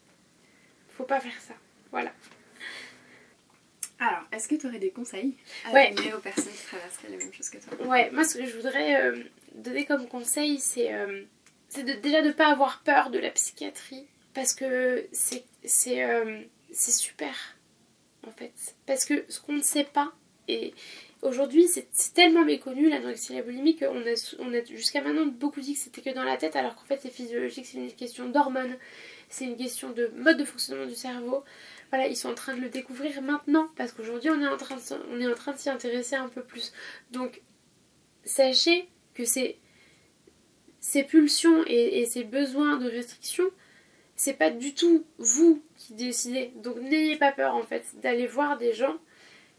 Faut 0.90 1.04
pas 1.04 1.20
faire 1.20 1.40
ça. 1.42 1.54
Voilà. 1.92 2.12
Alors, 4.00 4.24
est-ce 4.32 4.48
que 4.48 4.56
tu 4.56 4.66
aurais 4.68 4.80
des 4.80 4.92
conseils 4.92 5.36
à 5.66 5.72
Ouais. 5.74 5.92
donner 5.92 6.14
aux 6.14 6.20
personnes 6.20 6.54
qui 6.54 6.66
traverseraient 6.68 7.10
la 7.10 7.18
même 7.18 7.34
chose 7.34 7.50
que 7.50 7.58
toi? 7.58 7.86
Ouais, 7.86 8.10
moi 8.12 8.24
ce 8.24 8.38
que 8.38 8.46
je 8.46 8.56
voudrais 8.56 8.96
euh, 9.02 9.24
donner 9.56 9.86
comme 9.86 10.08
conseil, 10.08 10.60
c'est 10.60 10.94
euh, 10.94 11.24
déjà 12.02 12.22
de 12.22 12.28
ne 12.28 12.32
pas 12.32 12.48
avoir 12.48 12.82
peur 12.84 13.10
de 13.10 13.20
la 13.20 13.30
psychiatrie 13.32 14.08
parce 14.34 14.54
que 14.54 15.06
c'est 15.12 15.44
euh, 16.02 16.42
c'est 16.72 16.92
super 16.92 17.58
en 18.28 18.32
fait. 18.32 18.54
Parce 18.86 19.06
que 19.06 19.26
ce 19.30 19.40
qu'on 19.40 19.54
ne 19.54 19.62
sait 19.62 19.84
pas 19.84 20.12
et 20.48 20.74
aujourd'hui 21.22 21.68
c'est 21.68 21.88
tellement 22.14 22.44
méconnu 22.44 22.90
l'anorexie 22.90 23.34
et 23.34 23.36
la 23.38 23.44
boulimie 23.44 23.76
qu'on 23.76 24.02
a 24.02 24.36
on 24.40 24.54
a 24.54 24.64
jusqu'à 24.64 25.02
maintenant 25.02 25.28
beaucoup 25.28 25.62
dit 25.62 25.74
que 25.74 25.80
c'était 25.80 26.02
que 26.02 26.10
dans 26.10 26.24
la 26.24 26.38
tête 26.38 26.56
alors 26.56 26.76
qu'en 26.76 26.86
fait 26.86 27.00
c'est 27.02 27.12
physiologique 27.12 27.66
c'est 27.66 27.78
une 27.78 27.92
question 27.92 28.30
d'hormones 28.30 28.78
c'est 29.30 29.46
une 29.46 29.58
question 29.58 29.92
de 29.92 30.12
mode 30.16 30.38
de 30.38 30.46
fonctionnement 30.46 30.88
du 30.88 30.96
cerveau. 30.96 31.44
Voilà 31.92 32.08
ils 32.08 32.16
sont 32.16 32.30
en 32.30 32.36
train 32.36 32.56
de 32.56 32.62
le 32.62 32.70
découvrir 32.70 33.22
maintenant 33.22 33.70
parce 33.76 33.92
qu'aujourd'hui 33.92 34.30
on 34.32 34.42
est 34.42 34.48
en 34.48 34.58
train 34.58 34.76
de, 34.76 35.52
de 35.52 35.58
s'y 35.58 35.70
intéresser 35.70 36.16
un 36.16 36.30
peu 36.30 36.44
plus. 36.44 36.74
Donc 37.12 37.42
sachez 38.24 38.90
que 39.14 39.26
c'est 39.26 39.60
ces 40.80 41.04
pulsions 41.04 41.64
et, 41.68 42.06
ces 42.06 42.24
besoins 42.24 42.78
de 42.78 42.90
restriction, 42.90 43.44
c'est 44.20 44.34
pas 44.34 44.50
du 44.50 44.74
tout 44.74 45.06
vous 45.18 45.62
qui 45.78 45.94
décidez. 45.94 46.52
Donc 46.58 46.76
n'ayez 46.82 47.16
pas 47.16 47.32
peur 47.32 47.56
en 47.56 47.64
fait 47.64 47.86
d'aller 48.02 48.28
voir 48.28 48.58
des 48.58 48.74
gens 48.74 48.98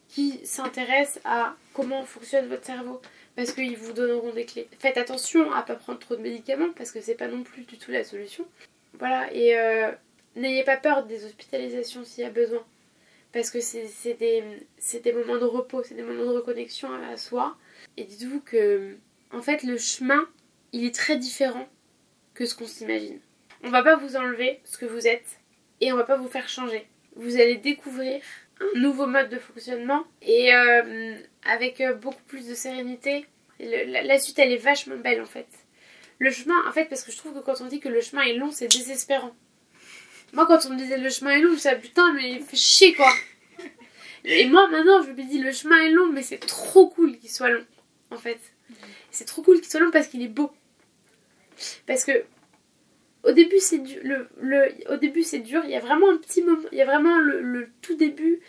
qui 0.07 0.39
s'intéressent 0.45 1.19
à 1.25 1.57
comment 1.73 2.05
fonctionne 2.05 2.47
votre 2.47 2.67
cerveau 2.67 3.01
parce 3.37 3.53
qu'ils 3.53 3.79
vous 3.79 3.95
donneront 3.95 4.35
des 4.35 4.45
clés. 4.45 4.69
Faites 4.79 4.99
attention 4.99 5.51
à 5.53 5.63
pas 5.63 5.77
prendre 5.77 5.99
trop 5.99 6.15
de 6.15 6.21
médicaments 6.21 6.73
parce 6.77 6.91
que 6.93 7.01
c'est 7.01 7.15
pas 7.15 7.29
non 7.29 7.43
plus 7.43 7.63
du 7.63 7.79
tout 7.79 7.91
la 7.91 8.05
solution. 8.05 8.47
Voilà, 8.99 9.33
et 9.33 9.57
euh, 9.57 9.91
n'ayez 10.37 10.63
pas 10.63 10.77
peur 10.77 11.07
des 11.07 11.25
hospitalisations 11.25 12.05
s'il 12.05 12.25
y 12.25 12.27
a 12.27 12.31
besoin 12.31 12.63
parce 13.33 13.51
que 13.51 13.61
c'est 13.61 14.15
des, 14.19 15.13
moments 15.15 15.39
de 15.39 15.47
repos, 15.47 15.83
c'est 15.85 15.95
des 15.95 16.03
moments 16.03 16.25
de 16.25 16.37
reconnexion 16.37 16.91
à 17.11 17.17
soi. 17.17 17.57
Et 17.97 18.05
dites-vous 18.05 18.41
que 18.41 18.99
en 19.33 19.41
fait 19.41 19.63
le 19.63 19.79
chemin 19.79 20.29
il 20.73 20.85
est 20.85 20.95
très 20.95 21.17
différent 21.17 21.67
que 22.35 22.45
ce 22.45 22.55
qu'on 22.55 22.67
s'imagine. 22.67 23.21
On 23.63 23.71
va 23.71 23.83
pas 23.83 23.97
vous 23.97 24.17
enlever 24.17 24.61
ce 24.65 24.79
que 24.79 24.87
vous 24.87 25.07
êtes 25.07 25.41
et 25.81 25.93
on 25.93 25.97
va 25.97 26.05
pas 26.05 26.17
vous 26.17 26.29
faire 26.29 26.49
changer. 26.49 26.87
Vous 27.17 27.37
allez 27.37 27.57
découvrir 27.57 28.23
un 28.61 28.79
nouveau 28.79 29.07
mode 29.07 29.29
de 29.29 29.39
fonctionnement 29.39 30.05
et 30.23 30.55
euh, 30.55 31.17
avec 31.45 31.81
euh, 31.81 31.95
beaucoup 31.95 32.23
plus 32.27 32.47
de 32.47 32.55
sérénité. 32.55 33.27
la, 33.59 34.19
suite 34.19 34.39
elle 34.39 34.53
est 34.53 34.57
vachement 34.57 34.97
belle 34.97 35.21
en 35.21 35.27
fait. 35.27 35.49
Le 36.19 36.31
chemin, 36.31 36.55
en 36.69 36.73
fait, 36.73 36.85
parce 36.85 37.03
que 37.03 37.11
je 37.11 37.17
trouve 37.17 37.33
que 37.33 37.39
quand 37.39 37.63
on 37.63 37.67
dit 37.67 37.81
que 37.81 37.89
le 37.89 38.03
chemin 38.03 38.23
est 38.23 38.35
long, 38.35 38.51
c'est 38.51 38.69
désespérant. 38.69 39.35
Moi, 40.35 40.47
quand 40.47 40.67
on 40.67 40.71
me 40.71 40.77
disait 40.77 40.99
le 40.99 41.09
chemin 41.09 41.31
est 41.31 41.41
long, 41.41 41.51
je 41.51 41.57
disais 41.57 41.79
putain, 41.79 42.13
mais 42.13 42.33
il 42.33 42.43
fait 42.43 42.57
chier 42.57 42.95
quoi. 42.95 43.11
Et 44.25 44.47
moi 44.47 44.69
maintenant, 44.69 45.03
je 45.03 45.11
me 45.11 45.23
dis 45.23 45.39
le 45.39 45.51
chemin 45.51 45.79
est 45.83 45.91
long, 45.91 46.13
mais 46.13 46.23
c'est 46.23 46.39
trop 46.39 46.89
cool 46.89 47.19
qu'il 47.19 47.31
soit 47.31 47.49
long 47.49 47.65
en 48.11 48.19
fait. 48.19 48.39
C'est 49.11 49.25
trop 49.25 49.43
cool 49.43 49.61
qu'il 49.61 49.71
soit 49.71 49.81
long 49.81 49.91
parce 49.91 50.09
qu'il 50.09 50.23
est 50.23 50.29
beau. 50.29 50.53
Parce 51.87 52.05
que 52.05 52.25
au 53.25 53.33
début 53.33 53.59
c'est 53.59 53.79
dur, 53.79 54.01
le, 54.03 54.69
au 54.91 54.97
début 54.97 55.23
c'est 55.23 55.41
dur, 55.41 55.63
il 55.65 55.71
y 55.71 55.77
a 55.77 55.81
vraiment 55.81 56.11
un 56.11 56.17
petit 56.17 56.43
moment, 56.43 56.69
il 56.73 56.79
y 56.79 56.83
a 56.83 56.87
vraiment 56.87 57.19
le, 57.19 57.69
tout 57.83 57.95
début, 57.95 58.41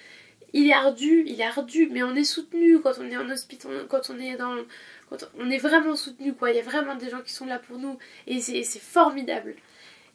il 0.53 0.67
est 0.67 0.73
ardu, 0.73 1.23
il 1.25 1.39
est 1.39 1.45
ardu, 1.45 1.89
mais 1.91 2.03
on 2.03 2.15
est 2.15 2.23
soutenu 2.23 2.79
quand 2.79 2.93
on 2.99 3.09
est 3.09 3.17
en 3.17 3.29
hospital, 3.29 3.85
quand 3.89 4.09
on 4.09 4.19
est 4.19 4.35
dans, 4.37 4.55
quand 5.09 5.29
on 5.37 5.49
est 5.49 5.57
vraiment 5.57 5.95
soutenu 5.95 6.33
quoi, 6.33 6.51
il 6.51 6.57
y 6.57 6.59
a 6.59 6.63
vraiment 6.63 6.95
des 6.95 7.09
gens 7.09 7.21
qui 7.21 7.33
sont 7.33 7.45
là 7.45 7.59
pour 7.59 7.77
nous 7.77 7.97
et 8.27 8.39
c'est 8.39 8.63
formidable. 8.79 9.55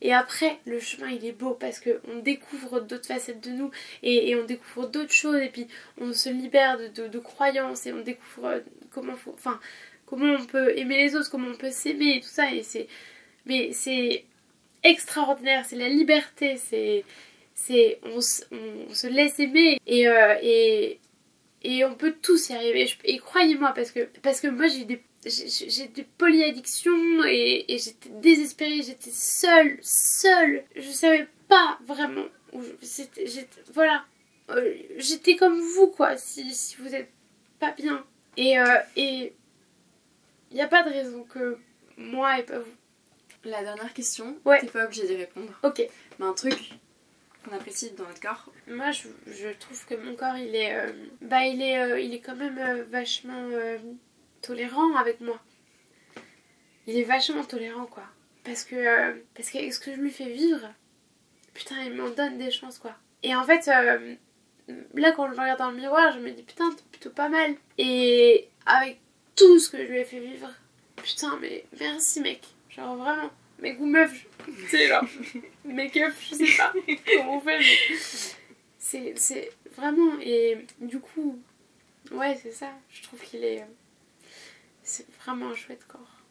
Et 0.03 0.13
après, 0.13 0.59
le 0.67 0.79
chemin 0.79 1.09
il 1.09 1.25
est 1.25 1.33
beau 1.33 1.55
parce 1.55 1.81
qu'on 1.81 2.19
découvre 2.19 2.81
d'autres 2.81 3.07
facettes 3.07 3.43
de 3.43 3.51
nous 3.51 3.71
et, 4.03 4.35
on 4.37 4.45
découvre 4.45 4.89
d'autres 4.89 5.13
choses 5.13 5.37
et 5.37 5.49
puis 5.49 5.69
on 5.99 6.13
se 6.13 6.29
libère 6.29 6.79
de, 6.79 7.09
de, 7.09 7.19
croyances 7.19 7.87
et 7.87 7.93
on 7.93 8.03
découvre 8.03 8.63
comment 8.91 9.17
faut, 9.17 9.33
enfin, 9.33 9.59
comment 10.05 10.35
on 10.35 10.45
peut 10.45 10.77
aimer 10.77 10.99
les 10.99 11.17
autres, 11.17 11.31
comment 11.31 11.49
on 11.49 11.57
peut 11.57 11.71
s'aimer 11.71 12.17
et 12.17 12.21
tout 12.21 12.29
ça. 12.29 12.53
Et 12.53 12.63
c'est, 12.63 12.89
mais 13.47 13.73
c'est 13.73 14.25
extraordinaire, 14.89 15.65
c'est 15.65 15.77
la 15.77 15.89
liberté, 15.89 16.57
c'est, 16.57 17.05
c'est, 17.55 18.01
on, 18.05 18.21
se 18.21 19.07
laisse 19.07 19.39
aimer 19.41 19.81
et, 19.87 20.09
euh, 20.09 20.35
et, 20.43 21.01
et 21.63 21.85
on 21.85 21.95
peut 21.95 22.15
tous 22.21 22.51
y 22.51 22.55
arriver. 22.55 22.89
Et 23.05 23.19
croyez-moi, 23.19 23.73
parce 23.75 23.91
que, 23.91 24.09
parce 24.23 24.41
que 24.41 24.49
moi 24.49 24.69
j'ai 24.69 24.85
des 24.85 25.03
j'ai 25.29 25.89
des 25.89 26.05
polyaddictions 26.05 27.25
et, 27.25 27.65
j'étais 27.69 28.09
désespérée, 28.21 28.83
j'étais 28.83 29.11
seule, 29.11 29.79
seule. 29.83 30.65
Je 30.77 30.91
savais 30.91 31.27
pas 31.49 31.79
vraiment 31.85 32.27
où 32.53 32.63
j'étais. 32.81 33.27
Voilà. 33.73 34.05
Euh, 34.51 34.75
j'étais 34.99 35.35
comme 35.35 35.61
vous, 35.61 35.89
quoi, 35.89 36.17
si, 36.17 36.55
si 36.55 36.77
vous 36.77 36.95
êtes 36.95 37.11
pas 37.59 37.73
bien. 37.73 38.05
Et, 38.37 38.59
euh, 38.59 38.79
et 38.97 39.33
il 40.51 40.55
n'y 40.55 40.63
a 40.63 40.69
pas 40.69 40.85
de 40.85 40.91
raison 40.91 41.25
que 41.25 41.59
moi 41.97 42.39
et 42.39 42.45
pas 42.45 42.61
vous. 42.61 42.77
La 43.47 43.63
dernière 43.63 43.95
question, 43.95 44.37
ouais. 44.45 44.61
t'es 44.61 44.67
pas 44.67 44.87
obligé 44.87 45.07
d'y 45.07 45.15
répondre. 45.15 45.53
Ok. 45.63 45.81
Mais 46.19 46.27
un 46.27 46.33
truc 46.33 46.73
qu'on 47.45 47.55
apprécie 47.55 47.93
dans 47.93 48.05
notre 48.05 48.21
corps. 48.21 48.53
Moi, 48.67 48.91
je, 48.91 49.07
je, 49.29 49.49
trouve 49.61 49.87
que 49.87 49.95
mon 49.95 50.17
corps, 50.17 50.37
il 50.37 50.53
est, 50.57 50.75
euh, 50.75 50.93
bah, 51.21 51.45
il 51.45 51.63
est, 51.63 51.79
euh, 51.79 52.01
il 52.01 52.13
est 52.13 52.19
quand 52.19 52.35
même 52.35 52.59
euh, 52.59 52.83
vachement 52.91 53.49
tolérant 54.43 54.97
avec 54.97 55.21
moi. 55.21 55.41
Il 56.89 56.97
est 56.97 57.05
vachement 57.05 57.45
tolérant, 57.45 57.87
quoi. 57.87 58.03
Parce 58.43 58.65
que, 58.65 59.23
parce 59.35 59.51
que 59.51 59.71
ce 59.71 59.79
que 59.79 59.95
je 59.95 60.01
lui 60.01 60.11
fais 60.11 60.29
vivre, 60.29 60.69
putain, 61.55 61.77
il 61.85 61.95
m'en 61.95 62.11
donne 62.11 62.39
des 62.39 62.51
chances, 62.51 62.79
quoi. 62.79 62.97
Et 63.23 63.35
en 63.37 63.45
fait, 63.45 63.67
là, 63.67 65.13
quand 65.13 65.29
je 65.29 65.37
me 65.37 65.41
regarde 65.41 65.61
dans 65.61 65.71
le 65.71 65.77
miroir, 65.77 66.13
je 66.13 66.19
me 66.19 66.33
dis, 66.33 66.43
putain, 66.43 66.69
t'es 66.71 66.83
plutôt 66.91 67.11
pas 67.11 67.29
mal. 67.29 67.55
Et 67.79 68.49
avec 68.67 68.99
tout 69.37 69.61
ce 69.61 69.71
que 69.71 69.79
je 69.79 69.85
lui 69.85 69.99
ai 69.99 70.05
fait 70.05 70.21
vivre. 70.21 70.51
Putain, 70.97 71.39
mais 71.41 71.65
merci, 71.79 72.21
mec. 72.21 72.41
Genre, 72.77 72.97
vraiment. 72.97 73.31
Mec 73.61 73.81
ou 73.81 73.87
meuf, 73.87 74.27
tu 74.45 74.69
sais, 74.69 74.87
genre, 74.87 75.05
make-up, 75.65 76.13
je 76.21 76.35
sais 76.35 76.57
pas 76.59 76.73
comment 77.17 77.39
on 77.39 77.41
fait, 77.41 77.59
mais 77.59 77.97
c'est, 78.79 79.15
c'est 79.17 79.51
vraiment, 79.75 80.13
et 80.21 80.59
du 80.81 81.01
coup, 81.01 81.39
ouais, 82.13 82.39
c'est 82.43 82.51
ça, 82.53 82.69
je 82.91 83.03
trouve 83.03 83.21
qu'il 83.21 83.43
est, 83.45 83.65
c'est 84.83 85.07
vraiment 85.23 85.47
un 85.49 85.55
chouette 85.55 85.87
corps. 85.89 86.23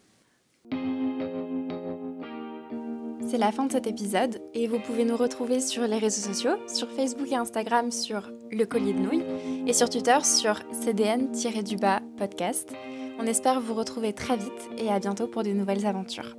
C'est 3.27 3.39
la 3.39 3.51
fin 3.51 3.65
de 3.65 3.71
cet 3.71 3.87
épisode 3.87 4.39
et 4.53 4.67
vous 4.67 4.79
pouvez 4.79 5.03
nous 5.03 5.17
retrouver 5.17 5.59
sur 5.59 5.87
les 5.87 5.97
réseaux 5.97 6.31
sociaux, 6.31 6.57
sur 6.67 6.91
Facebook 6.91 7.27
et 7.31 7.35
Instagram 7.35 7.91
sur 7.91 8.31
Le 8.51 8.65
Collier 8.65 8.93
de 8.93 8.99
Nouilles 8.99 9.25
et 9.67 9.73
sur 9.73 9.89
Twitter 9.89 10.19
sur 10.23 10.61
CDN-du-bas 10.71 12.01
podcast. 12.17 12.75
On 13.17 13.25
espère 13.25 13.61
vous 13.61 13.73
retrouver 13.73 14.13
très 14.13 14.37
vite 14.37 14.69
et 14.77 14.91
à 14.91 14.99
bientôt 14.99 15.27
pour 15.27 15.43
de 15.43 15.51
nouvelles 15.51 15.85
aventures. 15.85 16.35